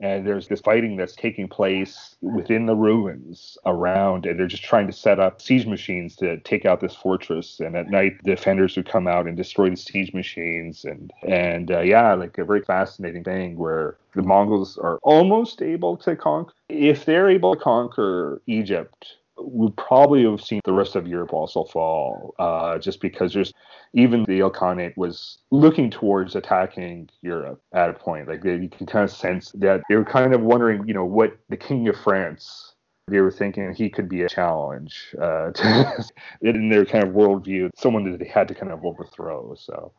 and 0.00 0.26
there's 0.26 0.48
this 0.48 0.60
fighting 0.60 0.96
that's 0.96 1.14
taking 1.14 1.48
place 1.48 2.16
within 2.20 2.66
the 2.66 2.74
ruins 2.74 3.56
around 3.64 4.26
and 4.26 4.38
they're 4.38 4.46
just 4.46 4.64
trying 4.64 4.86
to 4.86 4.92
set 4.92 5.20
up 5.20 5.40
siege 5.40 5.66
machines 5.66 6.16
to 6.16 6.38
take 6.40 6.64
out 6.64 6.80
this 6.80 6.94
fortress. 6.94 7.60
And 7.60 7.76
at 7.76 7.90
night 7.90 8.14
the 8.24 8.34
defenders 8.34 8.76
would 8.76 8.88
come 8.88 9.06
out 9.06 9.26
and 9.26 9.36
destroy 9.36 9.70
the 9.70 9.76
siege 9.76 10.12
machines. 10.12 10.84
And 10.84 11.12
and 11.22 11.70
uh, 11.70 11.80
yeah 11.80 12.14
like 12.14 12.38
a 12.38 12.44
very 12.44 12.62
fascinating 12.62 13.24
thing 13.24 13.56
where 13.56 13.96
the 14.14 14.22
mongols 14.22 14.78
are 14.78 14.98
almost 15.02 15.62
able 15.62 15.96
to 15.98 16.16
conquer 16.16 16.52
if 16.68 17.04
they're 17.04 17.28
able 17.28 17.54
to 17.54 17.60
conquer 17.60 18.40
egypt 18.46 19.16
we 19.40 19.70
probably 19.76 20.24
have 20.24 20.42
seen 20.42 20.60
the 20.64 20.72
rest 20.72 20.96
of 20.96 21.06
Europe 21.06 21.32
also 21.32 21.64
fall, 21.64 22.34
uh, 22.38 22.78
just 22.78 23.00
because 23.00 23.32
there's 23.32 23.52
even 23.92 24.24
the 24.24 24.40
Ilkhanate 24.40 24.96
was 24.96 25.38
looking 25.50 25.90
towards 25.90 26.36
attacking 26.36 27.08
Europe 27.22 27.60
at 27.72 27.90
a 27.90 27.94
point. 27.94 28.28
Like 28.28 28.42
they, 28.42 28.56
you 28.56 28.68
can 28.68 28.86
kind 28.86 29.04
of 29.04 29.10
sense 29.10 29.50
that 29.52 29.82
they 29.88 29.96
were 29.96 30.04
kind 30.04 30.34
of 30.34 30.40
wondering, 30.40 30.86
you 30.86 30.94
know, 30.94 31.04
what 31.04 31.36
the 31.48 31.56
King 31.56 31.88
of 31.88 31.96
France. 31.96 32.72
They 33.06 33.20
were 33.20 33.30
thinking 33.30 33.74
he 33.74 33.90
could 33.90 34.08
be 34.08 34.22
a 34.22 34.30
challenge 34.30 35.14
uh, 35.20 35.50
to, 35.52 36.04
in 36.40 36.70
their 36.70 36.86
kind 36.86 37.04
of 37.04 37.12
worldview, 37.12 37.68
someone 37.76 38.10
that 38.10 38.18
they 38.18 38.24
had 38.26 38.48
to 38.48 38.54
kind 38.54 38.72
of 38.72 38.82
overthrow. 38.82 39.54
So, 39.56 39.92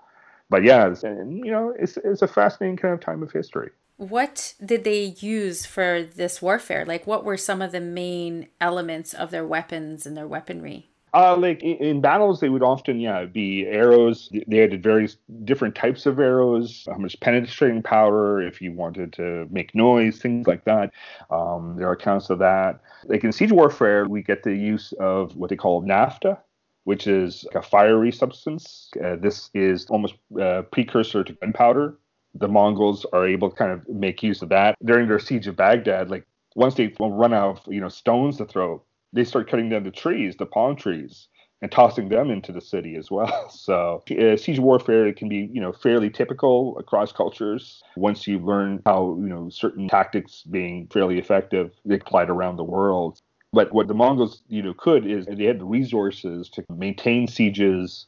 but 0.49 0.63
yeah, 0.63 0.91
and, 1.03 1.45
you 1.45 1.51
know, 1.51 1.71
it's 1.77 1.97
it's 2.03 2.23
a 2.23 2.27
fascinating 2.27 2.77
kind 2.77 2.95
of 2.95 3.01
time 3.01 3.21
of 3.21 3.31
history 3.31 3.69
what 3.97 4.53
did 4.63 4.83
they 4.83 5.15
use 5.19 5.65
for 5.65 6.03
this 6.03 6.41
warfare? 6.41 6.85
Like, 6.85 7.07
what 7.07 7.23
were 7.23 7.37
some 7.37 7.61
of 7.61 7.71
the 7.71 7.79
main 7.79 8.47
elements 8.59 9.13
of 9.13 9.31
their 9.31 9.45
weapons 9.45 10.05
and 10.05 10.17
their 10.17 10.27
weaponry? 10.27 10.89
Uh, 11.13 11.37
like 11.37 11.63
in, 11.63 11.77
in, 11.77 12.01
battles, 12.01 12.41
they 12.41 12.49
would 12.49 12.61
often, 12.61 12.99
yeah, 12.99 13.23
be 13.23 13.65
arrows. 13.67 14.29
They 14.47 14.57
had 14.57 14.83
various 14.83 15.15
different 15.45 15.73
types 15.73 16.05
of 16.05 16.19
arrows, 16.19 16.85
how 16.91 16.97
much 16.97 17.17
penetrating 17.21 17.81
power, 17.81 18.41
if 18.41 18.61
you 18.61 18.73
wanted 18.73 19.13
to 19.13 19.47
make 19.49 19.73
noise, 19.73 20.19
things 20.19 20.45
like 20.45 20.65
that. 20.65 20.91
Um, 21.29 21.75
there 21.77 21.87
are 21.87 21.93
accounts 21.93 22.29
of 22.29 22.39
that. 22.39 22.81
Like 23.05 23.23
in 23.23 23.31
siege 23.31 23.53
warfare, 23.53 24.09
we 24.09 24.23
get 24.23 24.43
the 24.43 24.53
use 24.53 24.93
of 24.99 25.37
what 25.37 25.49
they 25.49 25.55
call 25.55 25.83
nafta, 25.83 26.37
which 26.83 27.07
is 27.07 27.45
a 27.55 27.61
fiery 27.61 28.11
substance. 28.11 28.89
Uh, 29.01 29.15
this 29.15 29.49
is 29.53 29.85
almost 29.85 30.15
a 30.37 30.63
precursor 30.63 31.23
to 31.23 31.31
gunpowder 31.31 31.97
the 32.35 32.47
Mongols 32.47 33.05
are 33.13 33.27
able 33.27 33.49
to 33.49 33.55
kind 33.55 33.71
of 33.71 33.87
make 33.87 34.21
use 34.21 34.41
of 34.41 34.49
that 34.49 34.75
during 34.83 35.07
their 35.07 35.19
siege 35.19 35.47
of 35.47 35.55
Baghdad. 35.55 36.09
Like 36.09 36.25
once 36.55 36.75
they 36.75 36.93
run 36.99 37.33
out 37.33 37.59
of 37.59 37.73
you 37.73 37.81
know 37.81 37.89
stones 37.89 38.37
to 38.37 38.45
throw, 38.45 38.83
they 39.13 39.23
start 39.23 39.49
cutting 39.49 39.69
down 39.69 39.83
the 39.83 39.91
trees, 39.91 40.35
the 40.37 40.45
palm 40.45 40.75
trees, 40.75 41.27
and 41.61 41.71
tossing 41.71 42.09
them 42.09 42.29
into 42.29 42.51
the 42.51 42.61
city 42.61 42.95
as 42.95 43.09
well. 43.09 43.49
So 43.51 44.03
uh, 44.11 44.37
siege 44.37 44.59
warfare 44.59 45.11
can 45.13 45.29
be 45.29 45.49
you 45.51 45.61
know 45.61 45.71
fairly 45.71 46.09
typical 46.09 46.77
across 46.77 47.11
cultures. 47.11 47.81
Once 47.95 48.27
you 48.27 48.39
learn 48.39 48.81
how 48.85 49.17
you 49.19 49.29
know 49.29 49.49
certain 49.49 49.87
tactics 49.87 50.43
being 50.43 50.87
fairly 50.91 51.17
effective, 51.17 51.71
they 51.85 51.95
applied 51.95 52.29
around 52.29 52.57
the 52.57 52.63
world. 52.63 53.19
But 53.53 53.73
what 53.73 53.87
the 53.87 53.93
Mongols 53.93 54.41
you 54.49 54.61
know 54.61 54.73
could 54.73 55.07
is 55.07 55.25
they 55.25 55.45
had 55.45 55.59
the 55.59 55.65
resources 55.65 56.49
to 56.49 56.65
maintain 56.69 57.27
sieges. 57.27 58.05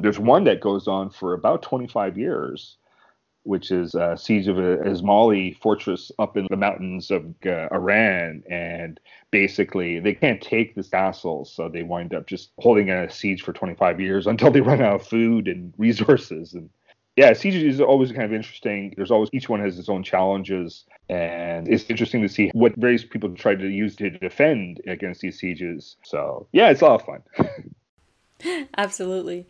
There's 0.00 0.18
one 0.18 0.44
that 0.44 0.60
goes 0.60 0.88
on 0.88 1.10
for 1.10 1.32
about 1.32 1.62
25 1.62 2.18
years 2.18 2.76
which 3.46 3.70
is 3.70 3.94
a 3.94 4.16
siege 4.16 4.48
of 4.48 4.58
a 4.58 4.78
Ismaili 4.78 5.58
fortress 5.58 6.10
up 6.18 6.36
in 6.36 6.46
the 6.50 6.56
mountains 6.56 7.10
of 7.10 7.24
uh, 7.46 7.68
Iran. 7.72 8.42
And 8.50 9.00
basically, 9.30 10.00
they 10.00 10.14
can't 10.14 10.40
take 10.40 10.74
this 10.74 10.88
castle, 10.88 11.44
so 11.44 11.68
they 11.68 11.82
wind 11.82 12.14
up 12.14 12.26
just 12.26 12.50
holding 12.58 12.90
a 12.90 13.10
siege 13.10 13.42
for 13.42 13.52
25 13.52 14.00
years 14.00 14.26
until 14.32 14.50
they 14.50 14.60
run 14.60 14.82
out 14.82 15.00
of 15.00 15.06
food 15.06 15.48
and 15.48 15.72
resources. 15.78 16.54
And 16.54 16.70
yeah, 17.16 17.32
siege 17.32 17.54
is 17.54 17.80
always 17.80 18.12
kind 18.12 18.24
of 18.24 18.34
interesting. 18.34 18.92
There's 18.96 19.10
always 19.10 19.30
each 19.32 19.48
one 19.48 19.60
has 19.60 19.78
its 19.78 19.88
own 19.88 20.02
challenges, 20.02 20.84
and 21.08 21.66
it's 21.66 21.88
interesting 21.88 22.20
to 22.22 22.28
see 22.28 22.50
what 22.52 22.76
various 22.76 23.04
people 23.04 23.34
try 23.34 23.54
to 23.54 23.68
use 23.68 23.96
to 23.96 24.10
defend 24.10 24.82
against 24.86 25.22
these 25.22 25.38
sieges. 25.38 25.96
So 26.04 26.46
yeah, 26.52 26.68
it's 26.68 26.82
a 26.82 26.84
lot 26.84 27.00
of 27.00 27.06
fun. 27.06 27.76
Absolutely. 28.76 29.46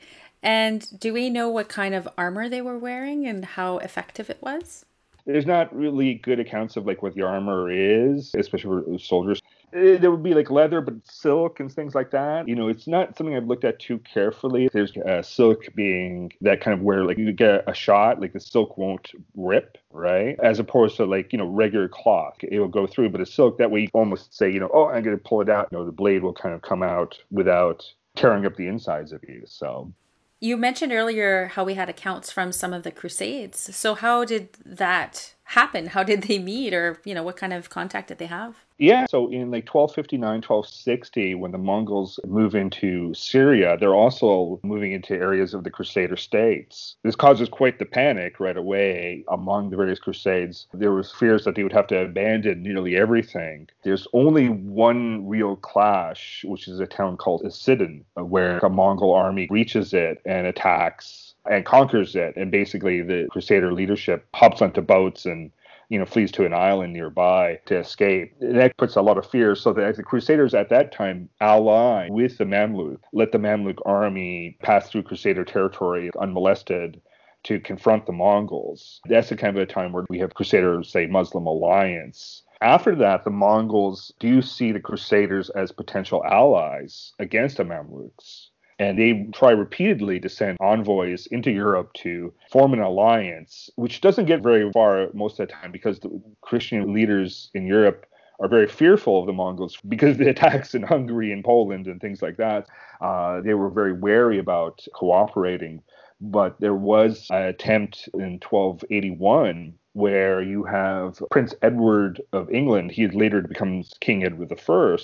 And 0.47 1.01
do 1.01 1.13
we 1.13 1.29
know 1.29 1.49
what 1.49 1.69
kind 1.69 1.93
of 1.93 2.09
armor 2.17 2.49
they 2.49 2.63
were 2.63 2.79
wearing 2.79 3.27
and 3.27 3.45
how 3.45 3.79
effective 3.79 4.31
it 4.31 4.41
was? 4.41 4.87
There's 5.27 5.45
not 5.45 5.75
really 5.77 6.15
good 6.15 6.39
accounts 6.39 6.77
of 6.77 6.87
like 6.87 7.03
what 7.03 7.17
the 7.17 7.23
armor 7.23 7.69
is, 7.69 8.33
especially 8.33 8.85
for 8.85 8.99
soldiers. 9.01 9.43
It, 9.73 10.01
there 10.01 10.13
would 10.13 10.23
be 10.23 10.35
like 10.35 10.49
leather, 10.49 10.81
but 10.81 10.95
silk 11.03 11.59
and 11.59 11.73
things 11.73 11.97
like 11.97 12.13
that. 12.13 12.47
You 12.47 12.55
know, 12.55 12.69
it's 12.69 12.87
not 12.87 13.19
something 13.19 13.35
I've 13.35 13.49
looked 13.49 13.65
at 13.65 13.81
too 13.81 13.99
carefully. 13.99 14.69
There's 14.73 14.97
uh, 14.97 15.21
silk 15.21 15.65
being 15.75 16.33
that 16.43 16.61
kind 16.61 16.79
of 16.79 16.85
where 16.85 17.05
like 17.05 17.19
you 17.19 17.33
get 17.33 17.65
a 17.67 17.75
shot, 17.75 18.21
like 18.21 18.33
the 18.33 18.39
silk 18.39 18.79
won't 18.79 19.11
rip, 19.35 19.79
right? 19.91 20.39
As 20.41 20.61
opposed 20.61 20.95
to 20.99 21.07
like 21.07 21.33
you 21.33 21.41
know 21.41 21.47
regular 21.47 21.89
cloth, 21.89 22.37
it 22.41 22.61
will 22.61 22.69
go 22.69 22.87
through. 22.87 23.09
But 23.09 23.21
a 23.21 23.27
silk 23.27 23.59
that 23.59 23.73
way, 23.73 23.81
you 23.81 23.89
almost 23.95 24.33
say, 24.33 24.49
you 24.49 24.61
know, 24.61 24.71
oh, 24.73 24.87
I'm 24.87 25.03
going 25.03 25.19
to 25.19 25.25
pull 25.25 25.41
it 25.41 25.49
out. 25.49 25.71
You 25.73 25.79
know, 25.79 25.85
the 25.85 25.91
blade 25.91 26.23
will 26.23 26.35
kind 26.35 26.55
of 26.55 26.63
come 26.63 26.85
out 26.85 27.19
without 27.33 27.85
tearing 28.15 28.47
up 28.47 28.55
the 28.55 28.69
insides 28.69 29.11
of 29.11 29.25
you. 29.25 29.43
So 29.45 29.93
you 30.41 30.57
mentioned 30.57 30.93
earlier 30.93 31.47
how 31.49 31.65
we 31.65 31.75
had 31.75 31.89
accounts 31.89 32.31
from 32.31 32.53
some 32.53 32.73
of 32.73 32.83
the 32.83 32.91
crusades. 32.91 33.75
So 33.75 33.95
how 33.95 34.25
did 34.25 34.51
that 34.65 35.35
happen? 35.45 35.87
How 35.87 36.03
did 36.03 36.23
they 36.23 36.39
meet 36.39 36.75
or, 36.75 37.01
you 37.05 37.15
know, 37.15 37.23
what 37.23 37.37
kind 37.37 37.53
of 37.53 37.71
contact 37.71 38.09
did 38.09 38.19
they 38.19 38.27
have? 38.27 38.66
Yeah, 38.79 39.07
so 39.09 39.29
in 39.29 39.51
like 39.51 39.73
1259, 39.73 40.21
1260, 40.21 41.35
when 41.35 41.53
the 41.53 41.59
Mongols 41.59 42.21
move 42.27 42.55
into 42.55 43.15
Syria, 43.15 43.77
they're 43.79 43.95
also 43.95 44.61
moving 44.63 44.93
into 44.93 45.15
areas 45.15 45.55
of 45.55 45.65
the 45.65 45.71
Crusader 45.71 46.17
states. 46.17 46.97
This 47.03 47.17
causes 47.17 47.49
quite 47.49 47.79
the 47.79 47.87
panic 47.87 48.39
right 48.39 48.57
away 48.57 49.25
among 49.29 49.71
the 49.71 49.77
various 49.77 49.99
crusades. 49.99 50.67
There 50.75 50.93
was 50.93 51.11
fears 51.11 51.45
that 51.45 51.55
they 51.55 51.63
would 51.63 51.73
have 51.73 51.87
to 51.89 52.01
abandon 52.01 52.63
nearly 52.63 52.97
everything. 52.97 53.69
There's 53.83 54.07
only 54.13 54.49
one 54.49 55.27
real 55.27 55.57
clash, 55.57 56.45
which 56.47 56.69
is 56.69 56.79
a 56.79 56.87
town 56.87 57.17
called 57.17 57.47
Isidin, 57.47 58.05
where 58.15 58.59
a 58.59 58.69
Mongol 58.69 59.15
army 59.15 59.49
reaches 59.51 59.95
it 59.95 60.21
and 60.27 60.47
attacks 60.47 61.35
and 61.51 61.65
conquers 61.65 62.15
it. 62.15 62.37
And 62.37 62.51
basically, 62.51 63.01
the 63.01 63.27
Crusader 63.31 63.73
leadership 63.73 64.27
hops 64.35 64.61
onto 64.61 64.83
boats 64.83 65.25
and 65.25 65.51
you 65.89 65.99
know, 65.99 66.05
flees 66.05 66.33
to 66.33 66.45
an 66.45 66.55
island 66.55 66.93
nearby 66.93 67.59
to 67.67 67.79
escape. 67.79 68.35
That 68.41 68.77
puts 68.77 68.97
a 68.97 69.03
lot 69.03 69.19
of 69.19 69.29
fear. 69.29 69.55
So 69.55 69.73
that 69.73 69.97
the 69.97 70.03
Crusaders 70.03 70.55
at 70.55 70.69
that 70.71 70.93
time 70.93 71.29
ally 71.41 72.09
with 72.11 72.39
the 72.39 72.45
Mamluk, 72.45 72.99
let 73.13 73.33
the 73.33 73.39
Mamluk 73.39 73.79
army 73.87 74.57
pass 74.63 74.89
through 74.89 75.05
Crusader 75.05 75.45
territory 75.45 76.11
unmolested 76.19 77.01
to 77.45 77.61
confront 77.61 78.07
the 78.07 78.13
Mongols. 78.13 79.01
That's 79.09 79.29
the 79.29 79.37
kind 79.37 79.57
of 79.57 79.63
a 79.63 79.67
time 79.67 79.93
where 79.93 80.05
we 80.09 80.19
have 80.19 80.35
Crusaders, 80.35 80.91
say, 80.91 81.07
Muslim 81.07 81.47
alliance. 81.47 82.43
After 82.61 82.97
that, 82.97 83.25
the 83.25 83.31
Mongols 83.31 84.13
do 84.19 84.43
see 84.43 84.73
the 84.73 84.81
Crusaders 84.81 85.51
as 85.51 85.71
potential 85.71 86.25
allies 86.25 87.13
against 87.21 87.59
the 87.59 87.65
Mamluks. 87.65 88.49
And 88.79 88.99
they 88.99 89.29
try 89.33 89.53
repeatedly 89.53 90.21
to 90.21 90.29
send 90.29 90.59
envoys 90.61 91.27
into 91.29 91.51
Europe 91.51 91.93
to 91.95 92.33
form 92.51 92.75
an 92.75 92.81
alliance, 92.81 93.71
which 93.77 94.03
doesn't 94.03 94.27
get 94.27 94.43
very 94.43 94.71
far 94.73 95.09
most 95.15 95.41
of 95.41 95.49
the 95.49 95.53
time 95.55 95.73
because 95.73 95.99
the 96.01 96.21
Christian 96.43 96.93
leaders 96.93 97.51
in 97.55 97.67
Europe 97.67 98.07
are 98.39 98.49
very 98.49 98.69
fearful 98.69 99.21
of 99.21 99.27
the 99.27 99.33
Mongols 99.33 99.79
because 99.89 100.13
of 100.13 100.19
the 100.19 100.29
attacks 100.29 100.75
in 100.75 100.83
Hungary 100.83 101.33
and 101.33 101.45
Poland 101.45 101.87
and 101.87 102.01
things 102.01 102.21
like 102.21 102.37
that. 102.37 102.67
Uh, 103.01 103.41
they 103.41 103.55
were 103.55 103.71
very 103.71 103.93
wary 103.93 104.39
about 104.39 104.87
cooperating. 104.95 105.83
But 106.21 106.61
there 106.61 106.75
was 106.75 107.27
an 107.31 107.43
attempt 107.43 108.09
in 108.15 108.41
1281 108.41 109.75
where 109.93 110.43
you 110.43 110.65
have 110.65 111.23
Prince 111.31 111.55
Edward 111.63 112.21
of 112.33 112.51
England. 112.51 112.91
He 112.91 113.07
later 113.09 113.43
becomes 113.43 113.95
King 114.01 114.25
Edward 114.25 114.53
I 114.53 114.99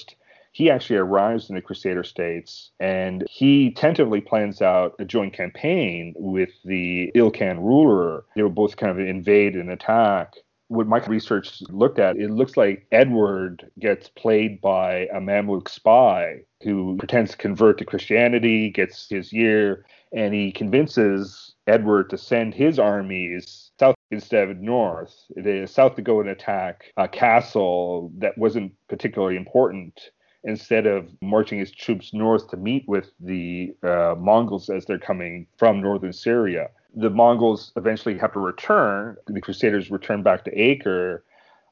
he 0.53 0.71
actually 0.71 0.97
arrives 0.97 1.49
in 1.49 1.57
the 1.57 1.63
Crusader 1.63 2.05
states 2.05 2.71
and 2.79 3.25
he 3.29 3.73
tentatively 3.73 4.21
plans 4.21 4.61
out 4.61 4.95
a 4.99 5.05
joint 5.05 5.33
campaign 5.33 6.15
with 6.17 6.51
the 6.65 7.11
Ilkhan 7.15 7.59
ruler. 7.59 8.25
They 8.37 8.43
will 8.43 8.51
both 8.51 8.77
kind 8.77 8.93
of 8.93 8.99
invade 8.99 9.57
and 9.57 9.71
attack. 9.71 10.35
What 10.69 10.87
my 10.87 10.99
research 11.05 11.63
looked 11.69 11.99
at, 11.99 12.17
it 12.17 12.31
looks 12.31 12.57
like 12.57 12.87
Edward 12.93 13.71
gets 13.79 14.09
played 14.09 14.61
by 14.61 15.07
a 15.13 15.21
Mamluk 15.21 15.69
spy 15.69 16.43
who 16.63 16.97
pretends 16.99 17.33
to 17.33 17.37
convert 17.37 17.79
to 17.79 17.85
Christianity, 17.85 18.71
gets 18.71 19.09
his 19.09 19.33
year, 19.33 19.85
and 20.15 20.33
he 20.33 20.53
convinces 20.53 21.55
Edward 21.67 22.11
to 22.11 22.19
send 22.19 22.55
his 22.55 22.79
armies 22.79 23.71
south 23.79 23.97
instead 24.11 24.49
of 24.49 24.59
north. 24.59 25.15
The 25.37 25.67
south 25.67 25.97
to 25.97 26.03
go 26.03 26.21
and 26.21 26.29
attack 26.29 26.93
a 26.97 27.09
castle 27.09 28.11
that 28.19 28.39
wasn't 28.39 28.73
particularly 28.89 29.37
important 29.37 30.11
instead 30.45 30.87
of 30.87 31.09
marching 31.21 31.59
his 31.59 31.71
troops 31.71 32.13
north 32.13 32.49
to 32.49 32.57
meet 32.57 32.87
with 32.89 33.11
the 33.21 33.75
uh, 33.83 34.15
Mongols 34.19 34.69
as 34.69 34.85
they're 34.85 34.99
coming 34.99 35.47
from 35.57 35.81
northern 35.81 36.13
Syria. 36.13 36.71
The 36.95 37.11
Mongols 37.11 37.73
eventually 37.77 38.19
have 38.19 38.33
to 38.33 38.41
return. 38.41 39.17
The 39.27 39.41
Crusaders 39.41 39.91
return 39.91 40.23
back 40.23 40.45
to 40.45 40.61
Acre. 40.61 41.25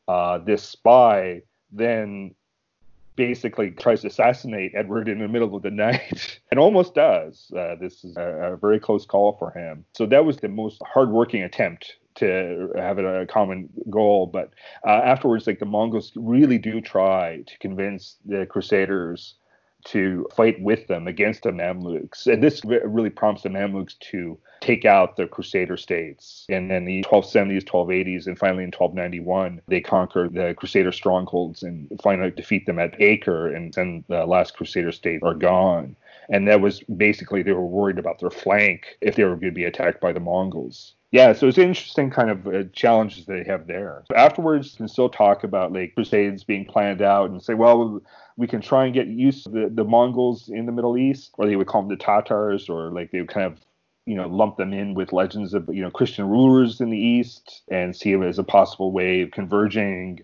Uh, 0.09 0.39
this 0.39 0.63
spy 0.63 1.43
then 1.73 2.35
basically 3.17 3.71
tries 3.73 4.01
to 4.01 4.07
assassinate 4.07 4.73
Edward 4.75 5.09
in 5.09 5.19
the 5.19 5.29
middle 5.29 5.55
of 5.55 5.63
the 5.63 5.71
night 5.87 6.41
and 6.51 6.59
almost 6.59 6.95
does. 6.95 7.51
Uh, 7.57 7.75
this 7.79 8.03
is 8.05 8.17
a, 8.17 8.53
a, 8.53 8.57
very 8.57 8.81
close 8.81 9.05
call 9.05 9.37
for 9.39 9.51
him. 9.51 9.85
So 9.93 10.07
that 10.07 10.25
was 10.25 10.39
the 10.39 10.49
most 10.49 10.81
hardworking 10.87 11.43
attempt 11.43 11.97
to 12.21 12.71
have 12.77 12.99
a 12.99 13.27
common 13.27 13.69
goal. 13.91 14.27
But 14.27 14.51
uh, 14.87 15.01
afterwards, 15.05 15.47
like 15.47 15.59
the 15.59 15.67
Mongols 15.67 16.13
really 16.15 16.59
do 16.59 16.81
try 16.81 17.43
to 17.47 17.59
convince 17.59 18.17
the 18.25 18.47
Crusaders 18.47 19.35
to 19.83 20.27
fight 20.35 20.61
with 20.61 20.87
them 20.89 21.09
against 21.09 21.43
the 21.43 21.51
Mamluks. 21.51 22.27
And 22.27 22.43
this 22.43 22.63
really 22.65 23.11
prompts 23.11 23.43
the 23.43 23.49
Mamluks 23.49 23.99
to 24.11 24.39
take 24.61 24.85
out 24.85 25.17
the 25.17 25.27
Crusader 25.27 25.77
states. 25.77 26.45
And 26.49 26.71
then 26.71 26.85
the 26.85 27.03
1270s, 27.05 27.65
1280s, 27.65 28.27
and 28.27 28.39
finally 28.39 28.65
in 28.65 28.71
1291, 28.71 29.63
they 29.69 29.81
conquer 29.81 30.29
the 30.29 30.55
Crusader 30.55 30.93
strongholds 30.93 31.63
and 31.63 31.89
finally 32.03 32.31
defeat 32.31 32.67
them 32.67 32.79
at 32.79 33.01
Acre, 33.01 33.55
and 33.55 33.73
then 33.73 34.05
the 34.09 34.27
last 34.27 34.55
Crusader 34.55 34.93
state 34.93 35.23
are 35.23 35.35
gone. 35.35 35.97
And 36.31 36.47
that 36.49 36.61
was 36.61 36.81
basically 36.97 37.43
they 37.43 37.53
were 37.53 37.67
worried 37.67 37.99
about 37.99 38.21
their 38.21 38.31
flank 38.31 38.97
if 39.01 39.17
they 39.17 39.25
were 39.25 39.37
going 39.37 39.53
to 39.53 39.53
be 39.53 39.65
attacked 39.65 40.01
by 40.01 40.13
the 40.13 40.21
Mongols. 40.21 40.95
Yeah, 41.13 41.33
so 41.33 41.49
it's 41.49 41.59
interesting 41.59 42.09
kind 42.09 42.31
of 42.31 42.47
uh, 42.47 42.63
challenges 42.73 43.27
they 43.27 43.43
have 43.45 43.67
there. 43.67 44.05
Afterwards, 44.15 44.73
you 44.73 44.77
can 44.77 44.89
still 44.89 45.09
talk 45.09 45.43
about 45.43 45.73
like 45.73 45.95
crusades 45.97 46.45
being 46.45 46.65
planned 46.65 47.03
out 47.03 47.31
and 47.31 47.43
say, 47.43 47.55
well, 47.55 48.01
we 48.37 48.47
can 48.47 48.61
try 48.61 48.85
and 48.85 48.95
get 48.95 49.09
used 49.09 49.45
to 49.45 49.51
the, 49.51 49.71
the 49.75 49.83
Mongols 49.83 50.49
in 50.49 50.67
the 50.67 50.73
Middle 50.73 50.97
East, 50.97 51.33
or 51.37 51.47
they 51.47 51.57
would 51.57 51.67
call 51.67 51.83
them 51.83 51.91
the 51.91 51.97
Tatars, 51.97 52.69
or 52.69 52.93
like 52.93 53.11
they 53.11 53.21
would 53.21 53.29
kind 53.29 53.47
of 53.47 53.59
you 54.07 54.15
know 54.15 54.29
lump 54.29 54.57
them 54.57 54.73
in 54.73 54.95
with 54.95 55.13
legends 55.13 55.53
of 55.53 55.69
you 55.73 55.83
know 55.83 55.91
Christian 55.91 56.29
rulers 56.29 56.81
in 56.81 56.91
the 56.91 56.99
East 56.99 57.63
and 57.69 57.95
see 57.95 58.13
it 58.13 58.23
as 58.23 58.39
a 58.39 58.45
possible 58.45 58.93
way 58.93 59.23
of 59.23 59.33
converging 59.33 60.21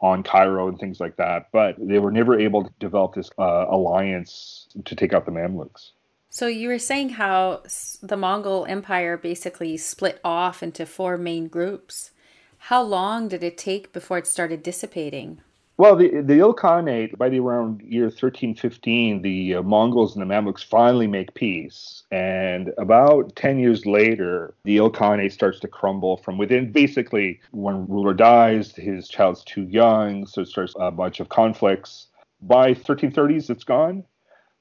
on 0.00 0.22
Cairo 0.22 0.68
and 0.68 0.78
things 0.78 1.00
like 1.00 1.16
that. 1.16 1.48
But 1.52 1.76
they 1.78 1.98
were 1.98 2.12
never 2.12 2.38
able 2.38 2.64
to 2.64 2.70
develop 2.78 3.14
this 3.14 3.30
uh, 3.38 3.66
alliance 3.68 4.68
to 4.84 4.94
take 4.94 5.12
out 5.12 5.26
the 5.26 5.32
Mamluks. 5.32 5.92
So 6.28 6.46
you 6.48 6.68
were 6.68 6.78
saying 6.78 7.10
how 7.10 7.62
the 8.02 8.16
Mongol 8.16 8.66
Empire 8.66 9.16
basically 9.16 9.76
split 9.76 10.20
off 10.22 10.62
into 10.62 10.84
four 10.84 11.16
main 11.16 11.48
groups. 11.48 12.10
How 12.58 12.82
long 12.82 13.28
did 13.28 13.42
it 13.42 13.56
take 13.56 13.92
before 13.92 14.18
it 14.18 14.26
started 14.26 14.62
dissipating? 14.62 15.40
Well, 15.78 15.94
the 15.94 16.22
the 16.22 16.38
Ilkhanate 16.38 17.18
by 17.18 17.28
the 17.28 17.40
around 17.40 17.82
year 17.82 18.04
1315, 18.04 19.20
the 19.20 19.56
uh, 19.56 19.62
Mongols 19.62 20.16
and 20.16 20.22
the 20.22 20.34
Mamluks 20.34 20.64
finally 20.64 21.06
make 21.06 21.34
peace, 21.34 22.04
and 22.10 22.72
about 22.78 23.36
10 23.36 23.58
years 23.58 23.84
later, 23.84 24.54
the 24.64 24.78
Ilkhanate 24.78 25.32
starts 25.32 25.60
to 25.60 25.68
crumble 25.68 26.16
from 26.16 26.38
within. 26.38 26.72
Basically, 26.72 27.40
one 27.50 27.86
ruler 27.88 28.14
dies, 28.14 28.74
his 28.74 29.06
child's 29.06 29.44
too 29.44 29.64
young, 29.64 30.26
so 30.26 30.40
it 30.40 30.48
starts 30.48 30.74
a 30.80 30.90
bunch 30.90 31.20
of 31.20 31.28
conflicts. 31.28 32.06
By 32.40 32.72
1330s, 32.72 33.50
it's 33.50 33.64
gone. 33.64 34.04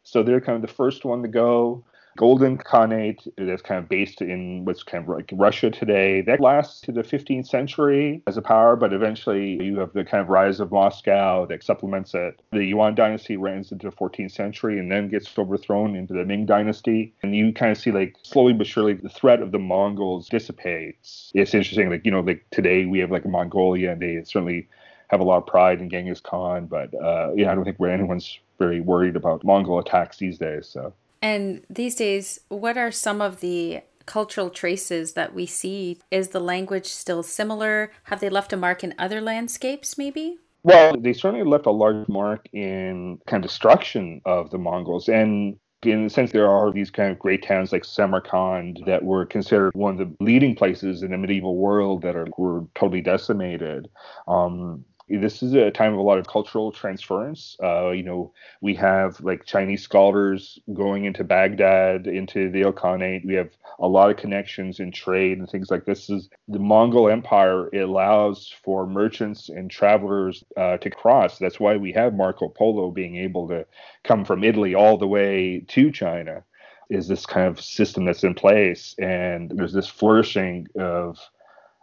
So 0.04 0.21
they're 0.21 0.41
kind 0.41 0.58
of 0.58 0.62
the 0.62 0.75
first 0.75 1.06
one 1.06 1.21
to 1.21 1.30
go. 1.30 1.86
Golden 2.17 2.58
Khanate 2.58 3.28
that's 3.38 3.62
kind 3.62 3.78
of 3.78 3.89
based 3.89 4.21
in 4.21 4.63
what's 4.63 4.84
kind 4.84 5.04
of 5.04 5.10
like 5.10 5.30
Russia 5.34 5.69
today. 5.69 6.21
That 6.21 6.39
lasts 6.39 6.80
to 6.82 6.93
the 6.93 7.01
15th 7.01 7.47
century 7.47 8.23
as 8.25 8.38
a 8.38 8.41
power, 8.41 8.78
but 8.78 8.93
eventually 8.93 9.62
you 9.62 9.80
have 9.80 9.91
the 9.91 10.06
kind 10.06 10.21
of 10.21 10.30
rise 10.30 10.62
of 10.62 10.71
Moscow 10.71 11.45
that 11.47 11.63
supplements 11.63 12.13
it. 12.13 12.41
The 12.51 12.63
Yuan 12.63 12.95
dynasty 12.95 13.36
runs 13.36 13.71
into 13.71 13.89
the 13.89 13.95
14th 13.95 14.32
century 14.32 14.80
and 14.80 14.89
then 14.89 15.10
gets 15.10 15.38
overthrown 15.38 15.95
into 15.95 16.13
the 16.13 16.23
Ming 16.23 16.45
dynasty. 16.45 17.13
And 17.21 17.36
you 17.36 17.51
kind 17.51 17.73
of 17.73 17.78
see 17.78 17.91
like 17.91 18.15
slowly 18.23 18.54
but 18.54 18.67
surely 18.67 18.93
the 18.93 19.10
threat 19.10 19.41
of 19.41 19.51
the 19.51 19.60
Mongols 19.60 20.30
dissipates. 20.30 21.32
It's 21.36 21.54
interesting, 21.54 21.89
like, 21.89 22.06
you 22.06 22.12
know, 22.12 22.21
like 22.21 22.45
today 22.51 22.86
we 22.86 22.99
have 22.99 23.12
like 23.12 23.25
Mongolia 23.25 23.91
and 23.91 24.01
they 24.01 24.23
certainly 24.23 24.69
have 25.10 25.19
a 25.19 25.23
lot 25.25 25.38
of 25.39 25.47
pride 25.47 25.82
in 25.82 25.89
Genghis 25.89 26.21
Khan, 26.21 26.67
but 26.67 26.93
uh, 26.95 27.34
yeah, 27.36 27.51
I 27.51 27.56
don't 27.56 27.65
think 27.65 27.82
anyone's 27.82 28.39
very 28.58 28.80
worried 28.80 29.17
about 29.17 29.43
Mongol 29.43 29.80
attacks 29.80 30.17
these 30.17 30.38
days. 30.38 30.69
So. 30.69 30.93
And 31.26 31.66
these 31.72 31.96
days, 31.96 32.40
what 32.50 32.78
are 32.78 32.92
some 32.92 33.20
of 33.20 33.40
the 33.40 33.82
cultural 34.06 34.52
traces 34.52 35.14
that 35.14 35.34
we 35.34 35.48
see? 35.48 35.98
Is 36.12 36.28
the 36.28 36.40
language 36.40 36.86
still 36.86 37.24
similar? 37.24 37.92
Have 38.04 38.20
they 38.20 38.30
left 38.30 38.54
a 38.54 38.58
mark 38.58 38.84
in 38.84 38.94
other 39.00 39.22
landscapes, 39.22 39.98
maybe? 39.98 40.38
Well, 40.62 40.96
they 40.96 41.14
certainly 41.14 41.44
left 41.44 41.66
a 41.66 41.72
large 41.72 42.08
mark 42.08 42.48
in 42.54 43.18
kind 43.26 43.44
of 43.44 43.50
destruction 43.50 44.22
of 44.26 44.52
the 44.52 44.60
Mongols. 44.60 45.10
And 45.10 45.58
in 45.82 46.04
the 46.04 46.10
sense 46.12 46.32
there 46.32 46.48
are 46.48 46.72
these 46.72 46.92
kind 46.92 47.12
of 47.12 47.18
great 47.18 47.42
towns 47.42 47.72
like 47.72 47.86
Samarkand 47.86 48.84
that 48.86 49.04
were 49.04 49.26
considered 49.26 49.74
one 49.74 50.00
of 50.00 50.08
the 50.08 50.24
leading 50.24 50.56
places 50.56 51.02
in 51.02 51.10
the 51.10 51.18
medieval 51.18 51.58
world 51.58 52.04
that 52.04 52.16
are 52.16 52.28
were 52.38 52.66
totally 52.76 53.02
decimated. 53.02 53.88
Um, 54.28 54.86
this 55.08 55.44
is 55.44 55.54
a 55.54 55.70
time 55.70 55.94
of 55.94 56.00
a 56.00 56.04
lot 56.04 56.18
of 56.18 56.28
cultural 56.28 56.72
transference. 56.72 57.56
Uh, 57.62 57.91
you 57.91 58.04
know, 58.04 58.34
we 58.62 58.74
have 58.76 59.20
like 59.22 59.46
Chinese 59.46 59.84
scholars 59.84 60.60
going 60.74 61.06
into 61.06 61.24
Baghdad, 61.24 62.08
into 62.08 62.50
the 62.50 62.62
Ilkhanate. 62.62 63.26
We 63.26 63.36
have 63.36 63.52
a 63.80 63.88
lot 63.88 64.10
of 64.10 64.18
connections 64.18 64.80
in 64.80 64.91
trade 64.91 65.38
and 65.38 65.50
things 65.50 65.70
like 65.70 65.86
this. 65.86 66.10
Is 66.10 66.30
the 66.48 66.60
Mongol 66.60 67.10
Empire 67.10 67.70
it 67.72 67.82
allows 67.82 68.52
for 68.63 68.88
merchants 68.88 69.50
and 69.50 69.70
travelers 69.70 70.44
uh, 70.58 70.78
to 70.78 70.89
cross. 70.89 71.38
That's 71.38 71.60
why 71.60 71.78
we 71.78 71.91
have 71.94 72.15
Marco 72.15 72.50
Polo 72.50 72.89
being 72.89 73.18
able 73.18 73.48
to 73.50 73.65
come 74.04 74.26
from 74.26 74.44
Italy 74.44 74.74
all 74.74 74.98
the 74.98 75.08
way 75.08 75.63
to 75.68 75.91
China. 75.91 76.44
Is 76.89 77.08
this 77.08 77.26
kind 77.26 77.48
of 77.48 77.60
system 77.62 78.06
that's 78.06 78.24
in 78.24 78.36
place, 78.36 78.94
and 79.00 79.50
there's 79.50 79.74
this 79.74 79.88
flourishing 79.88 80.68
of 80.78 81.20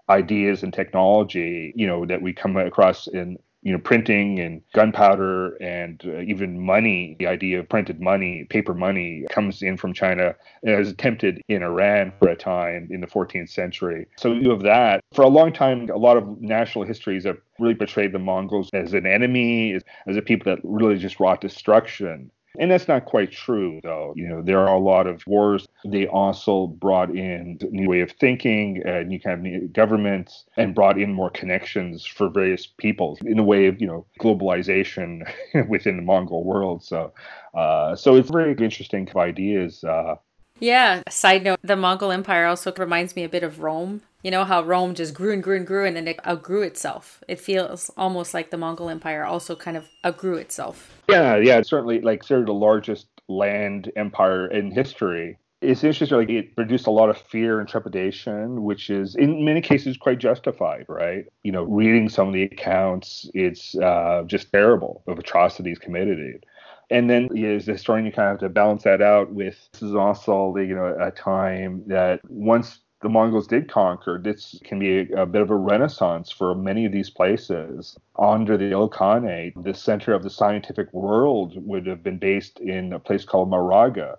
ideas 0.09 0.63
and 0.63 0.73
technology, 0.73 1.73
you 1.77 1.87
know, 1.87 2.07
that 2.07 2.23
we 2.23 2.33
come 2.33 2.57
across 2.57 3.07
in 3.07 3.39
you 3.63 3.73
know 3.73 3.79
printing 3.79 4.41
and 4.41 4.61
gunpowder 4.75 5.55
and 5.63 6.03
uh, 6.05 6.21
even 6.21 6.61
money 6.61 7.17
the 7.19 7.27
idea 7.27 7.61
of 7.61 7.69
printed 7.69 8.01
money 8.01 8.45
paper 8.51 8.75
money 8.75 9.25
comes 9.31 9.63
in 9.63 9.77
from 9.77 9.95
china 9.95 10.35
and 10.65 10.77
was 10.77 10.91
attempted 10.91 11.41
in 11.49 11.63
iran 11.63 12.13
for 12.19 12.29
a 12.29 12.37
time 12.37 12.89
in 12.91 13.01
the 13.01 13.07
14th 13.07 13.49
century. 13.49 14.07
So 14.17 14.33
you 14.33 14.51
have 14.51 14.63
that. 14.63 15.01
For 15.13 15.23
a 15.23 15.29
long 15.29 15.53
time 15.53 15.89
a 15.91 15.97
lot 15.97 16.17
of 16.17 16.41
national 16.41 16.85
histories 16.85 17.25
have 17.25 17.39
really 17.59 17.75
portrayed 17.75 18.13
the 18.13 18.19
mongols 18.19 18.69
as 18.75 18.95
an 18.95 19.07
enemy 19.07 19.75
as, 19.75 19.85
as 20.07 20.17
a 20.17 20.23
people 20.23 20.53
that 20.53 20.61
really 20.65 20.99
just 20.99 21.21
wrought 21.21 21.41
destruction 21.41 22.31
And 22.59 22.71
that's 22.71 22.87
not 22.87 23.07
quite 23.07 23.33
true, 23.33 23.81
though. 23.83 24.13
You 24.15 24.29
know, 24.29 24.43
there 24.43 24.59
are 24.59 24.75
a 24.75 24.79
lot 24.79 25.07
of 25.07 25.27
wars. 25.27 25.67
They 25.87 26.07
also 26.07 26.67
brought 26.67 27.11
in 27.11 27.59
a 27.63 27.65
new 27.67 27.89
way 27.89 28.01
of 28.01 28.13
thinking, 28.13 28.83
a 28.87 29.05
new 29.05 29.19
kind 29.19 29.35
of 29.35 29.41
new 29.41 29.69
governments, 29.69 30.45
and 30.57 30.75
brought 30.75 31.01
in 31.01 31.15
more 31.15 31.31
connections 31.31 32.05
for 32.05 32.29
various 32.29 32.67
peoples 32.67 33.19
in 33.25 33.39
the 33.39 33.43
way 33.43 33.67
of, 33.67 33.81
you 33.81 33.87
know, 33.87 34.07
globalization 34.21 35.23
within 35.69 35.97
the 35.97 36.03
Mongol 36.03 36.45
world. 36.45 36.85
So, 36.85 37.15
uh, 37.55 37.97
so 37.97 38.17
it's 38.17 38.31
very 38.31 38.51
interesting 38.53 39.09
ideas. 39.17 39.83
Uh, 39.83 40.17
yeah. 40.63 41.03
Side 41.09 41.45
note: 41.45 41.59
the 41.63 41.77
Mongol 41.77 42.13
Empire 42.13 42.47
also 42.47 42.73
reminds 42.73 43.17
me 43.17 43.25
a 43.25 43.29
bit 43.29 43.43
of 43.43 43.61
Rome. 43.61 44.03
You 44.23 44.31
know 44.31 44.45
how 44.45 44.63
Rome 44.63 44.95
just 44.95 45.15
grew 45.15 45.33
and 45.33 45.43
grew 45.43 45.57
and 45.57 45.67
grew, 45.67 45.85
and 45.85 45.97
then 45.97 46.07
it 46.07 46.25
outgrew 46.27 46.63
itself. 46.63 47.23
It 47.27 47.41
feels 47.41 47.91
almost 47.97 48.33
like 48.33 48.51
the 48.51 48.57
Mongol 48.57 48.89
Empire 48.89 49.25
also 49.25 49.57
kind 49.57 49.77
of 49.77 49.89
outgrew 50.07 50.37
itself. 50.37 50.97
Yeah, 51.09 51.37
yeah, 51.37 51.61
certainly. 51.63 52.01
Like 52.01 52.27
they're 52.27 52.45
the 52.45 52.55
largest 52.55 53.09
land 53.29 53.91
empire 53.97 54.47
in 54.47 54.71
history. 54.71 55.39
It's 55.61 55.85
interesting. 55.85 56.19
Like 56.19 56.31
it 56.31 56.55
produced 56.55 56.87
a 56.87 56.91
lot 56.91 57.09
of 57.09 57.19
fear 57.19 57.59
and 57.61 57.69
trepidation, 57.69 58.63
which 58.63 58.91
is 58.91 59.17
in 59.17 59.45
many 59.45 59.61
cases 59.61 59.97
quite 59.97 60.19
justified, 60.19 60.87
right? 60.89 61.25
You 61.43 61.53
know, 61.53 61.65
reading 61.65 62.09
some 62.09 62.29
of 62.29 62.35
the 62.35 62.45
accounts, 62.45 63.29
it's 63.35 63.75
uh, 63.77 64.23
just 64.27 64.53
terrible 64.53 65.03
of 65.07 65.19
atrocities 65.19 65.79
committed 65.79 66.45
and 66.93 67.09
then 67.09 67.37
as 67.37 67.67
a 67.69 67.73
historian, 67.73 68.07
you 68.07 68.13
kind 68.13 68.29
of 68.29 68.33
have 68.35 68.41
to 68.41 68.49
balance 68.49 68.85
that 68.85 69.01
out 69.01 69.33
with 69.33 69.57
this 69.73 69.83
is 69.83 69.95
also 69.95 70.55
you 70.57 70.75
know 70.75 70.97
a 71.01 71.11
time 71.11 71.83
that 71.87 72.21
once 72.29 72.81
the 73.01 73.09
Mongols 73.09 73.49
did 73.49 73.69
conquer, 73.69 74.21
this 74.23 74.61
can 74.65 74.79
be 74.79 75.13
a, 75.13 75.23
a, 75.23 75.27
bit 75.27 75.43
of 75.43 75.51
a 75.51 75.57
renaissance 75.57 76.31
for 76.31 76.55
many 76.55 76.87
of 76.87 76.93
these 76.93 77.11
places. 77.11 77.99
Under 78.17 78.57
the 78.57 78.71
Ilkhanate, 78.71 79.61
the 79.65 79.75
center 79.75 80.15
of 80.15 80.23
the 80.23 80.31
scientific 80.31 80.93
world 80.93 81.55
would 81.67 81.87
have 81.87 82.05
been 82.05 82.19
based 82.19 82.61
in 82.61 82.93
a 82.93 83.01
place 83.01 83.25
called 83.25 83.51
Maraga, 83.51 84.19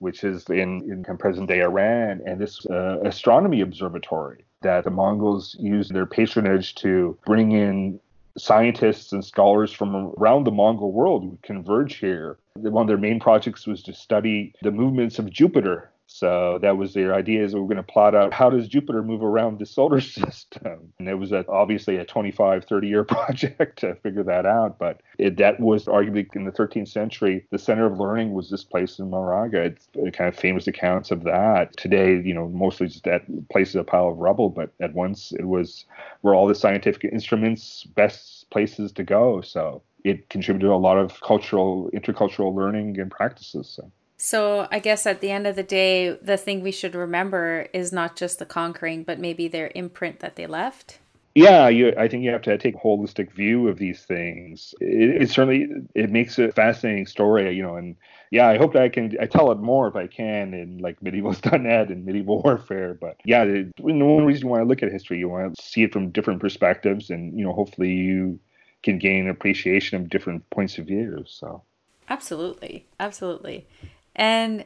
which 0.00 0.24
is 0.24 0.44
in, 0.50 1.04
in 1.06 1.16
present 1.16 1.48
day 1.48 1.62
Iran, 1.62 2.22
and 2.26 2.40
this 2.40 2.66
uh, 2.66 2.98
astronomy 3.04 3.60
observatory 3.60 4.44
that 4.62 4.82
the 4.82 4.90
Mongols 4.90 5.56
used 5.60 5.94
their 5.94 6.06
patronage 6.06 6.74
to 6.76 7.16
bring 7.24 7.52
in 7.52 8.00
scientists 8.36 9.12
and 9.12 9.24
scholars 9.24 9.72
from 9.72 10.12
around 10.18 10.44
the 10.44 10.50
Mongol 10.50 10.92
world 10.92 11.30
would 11.30 11.42
converge 11.42 11.96
here. 11.96 12.38
One 12.54 12.82
of 12.82 12.88
their 12.88 12.96
main 12.96 13.20
projects 13.20 13.66
was 13.66 13.82
to 13.84 13.92
study 13.92 14.54
the 14.62 14.70
movements 14.70 15.18
of 15.18 15.30
Jupiter 15.30 15.90
so 16.14 16.60
that 16.62 16.76
was 16.76 16.94
their 16.94 17.12
idea 17.12 17.42
is 17.42 17.56
we're 17.56 17.62
going 17.62 17.76
to 17.76 17.82
plot 17.82 18.14
out 18.14 18.32
how 18.32 18.48
does 18.48 18.68
Jupiter 18.68 19.02
move 19.02 19.24
around 19.24 19.58
the 19.58 19.66
solar 19.66 20.00
system. 20.00 20.92
And 21.00 21.08
it 21.08 21.16
was 21.16 21.32
a, 21.32 21.44
obviously 21.48 21.96
a 21.96 22.04
25, 22.04 22.66
30 22.66 22.86
year 22.86 23.02
project 23.16 23.80
to 23.80 23.96
figure 23.96 24.22
that 24.22 24.46
out. 24.46 24.78
But 24.78 25.00
it, 25.18 25.38
that 25.38 25.58
was 25.58 25.86
arguably 25.86 26.28
in 26.36 26.44
the 26.44 26.52
13th 26.52 26.86
century, 26.86 27.44
the 27.50 27.58
center 27.58 27.84
of 27.84 27.98
learning 27.98 28.32
was 28.32 28.48
this 28.48 28.62
place 28.62 29.00
in 29.00 29.10
Maragheh. 29.10 29.76
It's 29.94 30.16
kind 30.16 30.28
of 30.28 30.36
famous 30.36 30.68
accounts 30.68 31.10
of 31.10 31.24
that. 31.24 31.76
Today, 31.76 32.22
you 32.24 32.32
know, 32.32 32.46
mostly 32.46 32.86
just 32.86 33.02
that 33.02 33.24
place 33.50 33.70
is 33.70 33.74
a 33.74 33.82
pile 33.82 34.06
of 34.06 34.18
rubble, 34.18 34.50
but 34.50 34.70
at 34.78 34.94
once 34.94 35.32
it 35.32 35.46
was 35.46 35.84
where 36.20 36.36
all 36.36 36.46
the 36.46 36.54
scientific 36.54 37.02
instruments, 37.12 37.82
best 37.96 38.48
places 38.50 38.92
to 38.92 39.02
go. 39.02 39.40
So 39.40 39.82
it 40.04 40.28
contributed 40.28 40.70
a 40.70 40.76
lot 40.76 40.96
of 40.96 41.20
cultural, 41.22 41.90
intercultural 41.92 42.54
learning 42.54 43.00
and 43.00 43.10
practices. 43.10 43.68
So. 43.68 43.90
So 44.16 44.68
I 44.70 44.78
guess 44.78 45.06
at 45.06 45.20
the 45.20 45.30
end 45.30 45.46
of 45.46 45.56
the 45.56 45.62
day, 45.62 46.10
the 46.10 46.36
thing 46.36 46.62
we 46.62 46.70
should 46.70 46.94
remember 46.94 47.66
is 47.72 47.92
not 47.92 48.16
just 48.16 48.38
the 48.38 48.46
conquering, 48.46 49.02
but 49.02 49.18
maybe 49.18 49.48
their 49.48 49.70
imprint 49.74 50.20
that 50.20 50.36
they 50.36 50.46
left. 50.46 50.98
Yeah, 51.34 51.68
you, 51.68 51.92
I 51.98 52.06
think 52.06 52.22
you 52.22 52.30
have 52.30 52.42
to 52.42 52.56
take 52.56 52.76
a 52.76 52.78
holistic 52.78 53.32
view 53.32 53.66
of 53.66 53.76
these 53.76 54.02
things. 54.04 54.72
It, 54.80 55.22
it, 55.22 55.30
certainly 55.30 55.66
it 55.94 56.10
makes 56.10 56.38
a 56.38 56.52
fascinating 56.52 57.06
story, 57.06 57.52
you 57.56 57.62
know. 57.62 57.74
And 57.74 57.96
yeah, 58.30 58.48
I 58.48 58.56
hope 58.56 58.72
that 58.74 58.82
I 58.82 58.88
can 58.88 59.16
I 59.20 59.26
tell 59.26 59.50
it 59.50 59.58
more 59.58 59.88
if 59.88 59.96
I 59.96 60.06
can 60.06 60.54
in 60.54 60.78
like 60.78 61.00
medievalist.net 61.00 61.88
and 61.90 62.06
medieval 62.06 62.40
warfare. 62.40 62.94
But 62.94 63.16
yeah, 63.24 63.42
it, 63.42 63.72
one 63.80 64.24
reason 64.24 64.44
you 64.44 64.48
want 64.48 64.62
to 64.62 64.68
look 64.68 64.84
at 64.84 64.92
history, 64.92 65.18
you 65.18 65.28
want 65.28 65.56
to 65.56 65.62
see 65.62 65.82
it 65.82 65.92
from 65.92 66.10
different 66.10 66.40
perspectives, 66.40 67.10
and 67.10 67.36
you 67.36 67.44
know, 67.44 67.52
hopefully 67.52 67.90
you 67.90 68.38
can 68.84 68.98
gain 68.98 69.28
appreciation 69.28 70.00
of 70.00 70.08
different 70.08 70.48
points 70.50 70.78
of 70.78 70.86
view. 70.86 71.24
So 71.26 71.62
absolutely, 72.08 72.86
absolutely. 73.00 73.66
And 74.14 74.64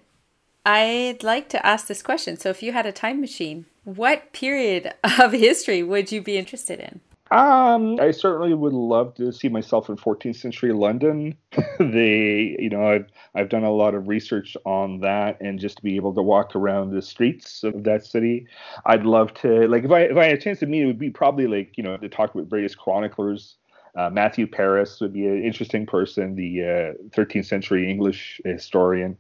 I'd 0.64 1.22
like 1.22 1.48
to 1.50 1.66
ask 1.66 1.86
this 1.86 2.02
question. 2.02 2.36
So, 2.36 2.50
if 2.50 2.62
you 2.62 2.72
had 2.72 2.86
a 2.86 2.92
time 2.92 3.20
machine, 3.20 3.66
what 3.84 4.32
period 4.32 4.92
of 5.18 5.32
history 5.32 5.82
would 5.82 6.12
you 6.12 6.20
be 6.20 6.36
interested 6.36 6.80
in? 6.80 7.00
Um, 7.30 8.00
I 8.00 8.10
certainly 8.10 8.54
would 8.54 8.72
love 8.72 9.14
to 9.16 9.32
see 9.32 9.50
myself 9.50 9.90
in 9.90 9.96
14th 9.96 10.36
century 10.36 10.72
London. 10.72 11.36
they, 11.78 12.56
you 12.58 12.70
know, 12.70 12.86
I've 12.86 13.06
I've 13.34 13.48
done 13.50 13.64
a 13.64 13.70
lot 13.70 13.94
of 13.94 14.08
research 14.08 14.56
on 14.64 15.00
that, 15.00 15.38
and 15.40 15.58
just 15.58 15.76
to 15.76 15.82
be 15.82 15.96
able 15.96 16.14
to 16.14 16.22
walk 16.22 16.56
around 16.56 16.90
the 16.90 17.02
streets 17.02 17.64
of 17.64 17.84
that 17.84 18.06
city, 18.06 18.46
I'd 18.86 19.04
love 19.04 19.34
to. 19.34 19.68
Like, 19.68 19.84
if 19.84 19.90
I 19.90 20.00
if 20.02 20.16
I 20.16 20.24
had 20.24 20.38
a 20.38 20.40
chance 20.40 20.60
to 20.60 20.66
meet, 20.66 20.82
it 20.82 20.86
would 20.86 20.98
be 20.98 21.10
probably 21.10 21.46
like 21.46 21.76
you 21.76 21.82
know 21.82 21.98
to 21.98 22.08
talk 22.08 22.34
with 22.34 22.48
various 22.48 22.74
chroniclers 22.74 23.56
uh, 23.96 24.10
Matthew 24.10 24.46
Paris 24.46 25.00
would 25.00 25.12
be 25.12 25.26
an 25.26 25.42
interesting 25.42 25.86
person, 25.86 26.34
the 26.34 26.62
uh, 26.62 27.16
13th 27.16 27.46
century 27.46 27.90
English 27.90 28.40
historian. 28.44 29.16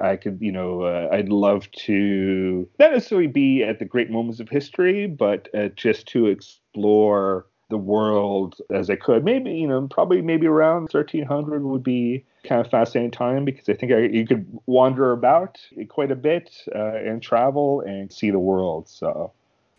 I 0.00 0.16
could, 0.16 0.38
you 0.40 0.52
know, 0.52 0.82
uh, 0.82 1.08
I'd 1.12 1.28
love 1.28 1.70
to 1.86 2.68
not 2.78 2.92
necessarily 2.92 3.26
be 3.26 3.62
at 3.62 3.78
the 3.78 3.84
great 3.84 4.10
moments 4.10 4.40
of 4.40 4.48
history, 4.48 5.06
but 5.06 5.48
uh, 5.54 5.68
just 5.68 6.06
to 6.08 6.26
explore 6.26 7.46
the 7.72 7.78
world 7.78 8.60
as 8.70 8.90
I 8.90 8.96
could. 8.96 9.24
Maybe, 9.24 9.50
you 9.52 9.66
know, 9.66 9.88
probably 9.88 10.20
maybe 10.20 10.46
around 10.46 10.92
1300 10.92 11.62
would 11.64 11.82
be 11.82 12.24
kind 12.44 12.60
of 12.60 12.70
fascinating 12.70 13.10
time 13.10 13.44
because 13.44 13.68
I 13.68 13.74
think 13.74 13.92
I, 13.92 14.00
you 14.00 14.26
could 14.26 14.46
wander 14.66 15.12
about 15.12 15.58
quite 15.88 16.10
a 16.10 16.16
bit 16.16 16.54
uh, 16.74 16.96
and 16.96 17.22
travel 17.22 17.80
and 17.80 18.12
see 18.12 18.30
the 18.30 18.38
world. 18.38 18.88
So. 18.88 19.32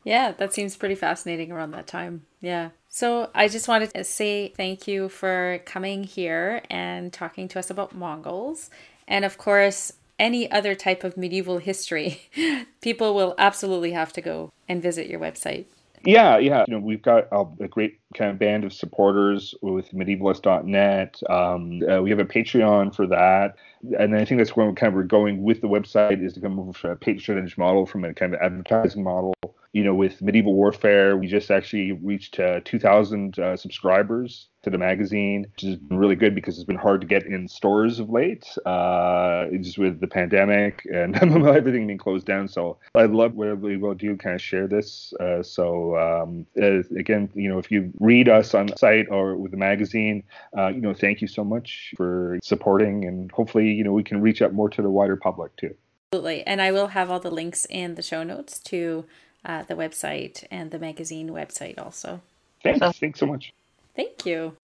Yeah, 0.04 0.32
that 0.32 0.54
seems 0.54 0.76
pretty 0.76 0.96
fascinating 0.96 1.52
around 1.52 1.72
that 1.72 1.88
time. 1.88 2.26
Yeah. 2.44 2.72
So 2.90 3.30
I 3.34 3.48
just 3.48 3.70
wanted 3.70 3.94
to 3.94 4.04
say 4.04 4.50
thank 4.50 4.86
you 4.86 5.08
for 5.08 5.62
coming 5.66 6.04
here 6.04 6.62
and 6.70 7.12
talking 7.12 7.48
to 7.48 7.58
us 7.58 7.70
about 7.70 7.96
Mongols. 7.96 8.70
And 9.08 9.24
of 9.24 9.38
course, 9.38 9.94
any 10.20 10.52
other 10.52 10.76
type 10.76 11.06
of 11.06 11.16
medieval 11.16 11.60
history, 11.60 12.22
people 12.82 13.16
will 13.16 13.34
absolutely 13.38 13.94
have 13.94 14.12
to 14.14 14.22
go 14.22 14.52
and 14.68 14.82
visit 14.82 15.08
your 15.08 15.22
website. 15.22 15.66
Yeah, 16.06 16.38
yeah. 16.38 16.66
You 16.68 16.74
know, 16.74 16.80
we've 16.82 17.02
got 17.02 17.30
a, 17.32 17.46
a 17.62 17.68
great 17.70 18.02
kind 18.14 18.32
of 18.32 18.40
band 18.40 18.66
of 18.66 18.74
supporters 18.74 19.56
with 19.62 19.92
medievalist.net. 19.92 21.22
Um, 21.30 21.82
uh, 21.90 22.02
we 22.02 22.10
have 22.10 22.20
a 22.20 22.26
Patreon 22.26 22.94
for 22.94 23.08
that. 23.08 23.56
And 23.98 24.18
I 24.18 24.26
think 24.26 24.40
that's 24.40 24.54
where 24.54 24.68
we're 24.68 24.74
kind 24.74 24.90
of 24.90 24.96
we're 24.96 25.04
going 25.04 25.44
with 25.44 25.62
the 25.62 25.68
website 25.68 26.22
is 26.22 26.34
to 26.34 26.42
come 26.42 26.60
over 26.60 26.74
from 26.74 26.92
a 26.92 26.96
patronage 26.98 27.58
model 27.58 27.86
from 27.86 28.04
a 28.04 28.14
kind 28.14 28.34
of 28.34 28.42
advertising 28.42 29.02
model 29.02 29.34
you 29.74 29.84
know, 29.84 29.96
with 29.96 30.22
medieval 30.22 30.54
warfare, 30.54 31.18
we 31.18 31.26
just 31.26 31.50
actually 31.50 31.94
reached 31.94 32.40
uh, 32.40 32.60
2,000 32.64 33.40
uh, 33.40 33.58
subscribers 33.58 34.48
to 34.62 34.70
the 34.70 34.78
magazine, 34.78 35.48
which 35.52 35.62
has 35.64 35.78
been 35.78 35.98
really 35.98 36.16
good 36.16 36.36
because 36.36 36.58
it's 36.58 36.64
been 36.64 36.76
hard 36.76 37.02
to 37.02 37.08
get 37.08 37.26
in 37.26 37.48
stores 37.48 37.98
of 37.98 38.08
late, 38.12 38.46
uh, 38.68 39.48
just 39.60 39.80
with 39.80 40.00
the 40.00 40.06
pandemic 40.06 40.88
and 40.94 41.16
everything 41.48 41.88
being 41.88 41.98
closed 41.98 42.28
down. 42.28 42.48
So 42.48 42.78
I'd 42.94 43.10
love 43.10 43.34
whatever 43.34 43.62
we 43.62 43.78
will 43.78 43.96
do, 43.96 44.16
kind 44.16 44.36
of 44.36 44.42
share 44.42 44.68
this. 44.68 45.12
Uh, 45.20 45.42
so 45.42 45.98
um, 45.98 46.46
uh, 46.62 46.84
again, 46.96 47.30
you 47.34 47.50
know, 47.50 47.58
if 47.58 47.72
you 47.72 47.92
read 48.00 48.30
us 48.30 48.54
on 48.54 48.68
the 48.68 48.78
site 48.78 49.08
or 49.10 49.36
with 49.36 49.50
the 49.50 49.58
magazine, 49.58 50.24
uh, 50.56 50.68
you 50.68 50.82
know, 50.82 50.94
thank 50.94 51.20
you 51.20 51.28
so 51.28 51.44
much 51.44 51.96
for 51.98 52.38
supporting, 52.44 53.06
and 53.06 53.32
hopefully, 53.32 53.72
you 53.72 53.84
know, 53.84 53.92
we 53.92 54.04
can 54.04 54.22
reach 54.22 54.44
out 54.44 54.54
more 54.54 54.70
to 54.70 54.84
the 54.84 54.90
wider 54.90 55.18
public 55.18 55.56
too. 55.58 55.74
Absolutely. 56.14 56.46
And 56.46 56.62
I 56.62 56.72
will 56.72 56.90
have 56.90 57.10
all 57.10 57.20
the 57.20 57.32
links 57.32 57.66
in 57.72 57.96
the 57.96 58.04
show 58.04 58.22
notes 58.22 58.60
to 58.66 59.06
uh, 59.46 59.64
the 59.64 59.76
website 59.76 60.46
and 60.50 60.72
the 60.72 60.80
magazine 60.80 61.30
website 61.30 61.80
also. 61.80 62.22
Thanks. 62.64 62.80
So, 62.80 62.92
Thanks 62.92 63.20
so 63.20 63.26
much. 63.26 63.54
Thank 63.96 64.26
you. 64.26 64.56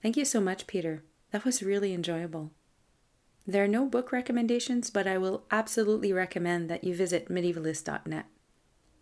Thank 0.00 0.16
you 0.16 0.24
so 0.24 0.40
much, 0.40 0.66
Peter. 0.66 1.02
That 1.32 1.44
was 1.44 1.62
really 1.62 1.92
enjoyable. 1.92 2.52
There 3.46 3.64
are 3.64 3.68
no 3.68 3.86
book 3.86 4.12
recommendations, 4.12 4.90
but 4.90 5.06
I 5.06 5.18
will 5.18 5.44
absolutely 5.50 6.12
recommend 6.12 6.68
that 6.70 6.84
you 6.84 6.94
visit 6.94 7.28
medievalist.net. 7.28 8.26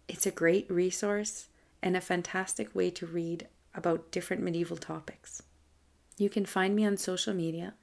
It's 0.08 0.26
a 0.26 0.30
great 0.30 0.70
resource 0.70 1.48
and 1.82 1.96
a 1.96 2.00
fantastic 2.00 2.74
way 2.74 2.90
to 2.90 3.06
read 3.06 3.48
about 3.74 4.10
different 4.10 4.42
medieval 4.42 4.76
topics. 4.76 5.42
You 6.16 6.30
can 6.30 6.46
find 6.46 6.74
me 6.74 6.86
on 6.86 6.96
social 6.96 7.34
media 7.34 7.74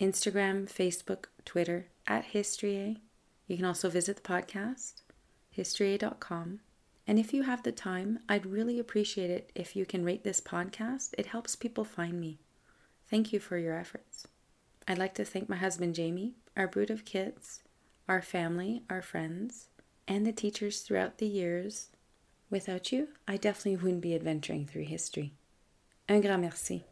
Instagram, 0.00 0.66
Facebook, 0.66 1.26
Twitter 1.44 1.88
at 2.06 2.32
Historya. 2.32 2.96
You 3.46 3.56
can 3.56 3.66
also 3.66 3.88
visit 3.88 4.16
the 4.16 4.22
podcast, 4.22 5.02
history.com. 5.50 6.60
And 7.06 7.18
if 7.18 7.32
you 7.34 7.42
have 7.42 7.62
the 7.62 7.72
time, 7.72 8.20
I'd 8.28 8.46
really 8.46 8.78
appreciate 8.78 9.30
it 9.30 9.50
if 9.54 9.76
you 9.76 9.84
can 9.84 10.04
rate 10.04 10.24
this 10.24 10.40
podcast. 10.40 11.14
It 11.18 11.26
helps 11.26 11.54
people 11.54 11.84
find 11.84 12.20
me. 12.20 12.38
Thank 13.08 13.32
you 13.32 13.40
for 13.40 13.58
your 13.58 13.76
efforts. 13.76 14.26
I'd 14.88 14.98
like 14.98 15.14
to 15.14 15.24
thank 15.24 15.48
my 15.48 15.56
husband 15.56 15.94
Jamie, 15.94 16.34
our 16.56 16.66
brood 16.66 16.90
of 16.90 17.04
kids, 17.04 17.62
our 18.08 18.22
family, 18.22 18.82
our 18.88 19.02
friends, 19.02 19.68
and 20.08 20.26
the 20.26 20.32
teachers 20.32 20.80
throughout 20.80 21.18
the 21.18 21.26
years 21.26 21.88
Without 22.50 22.90
you, 22.90 23.06
I 23.28 23.36
definitely 23.36 23.76
wouldn't 23.76 24.00
be 24.00 24.14
adventuring 24.14 24.66
through 24.66 24.86
history. 24.86 25.34
Un 26.08 26.20
grand 26.20 26.42
merci. 26.42 26.82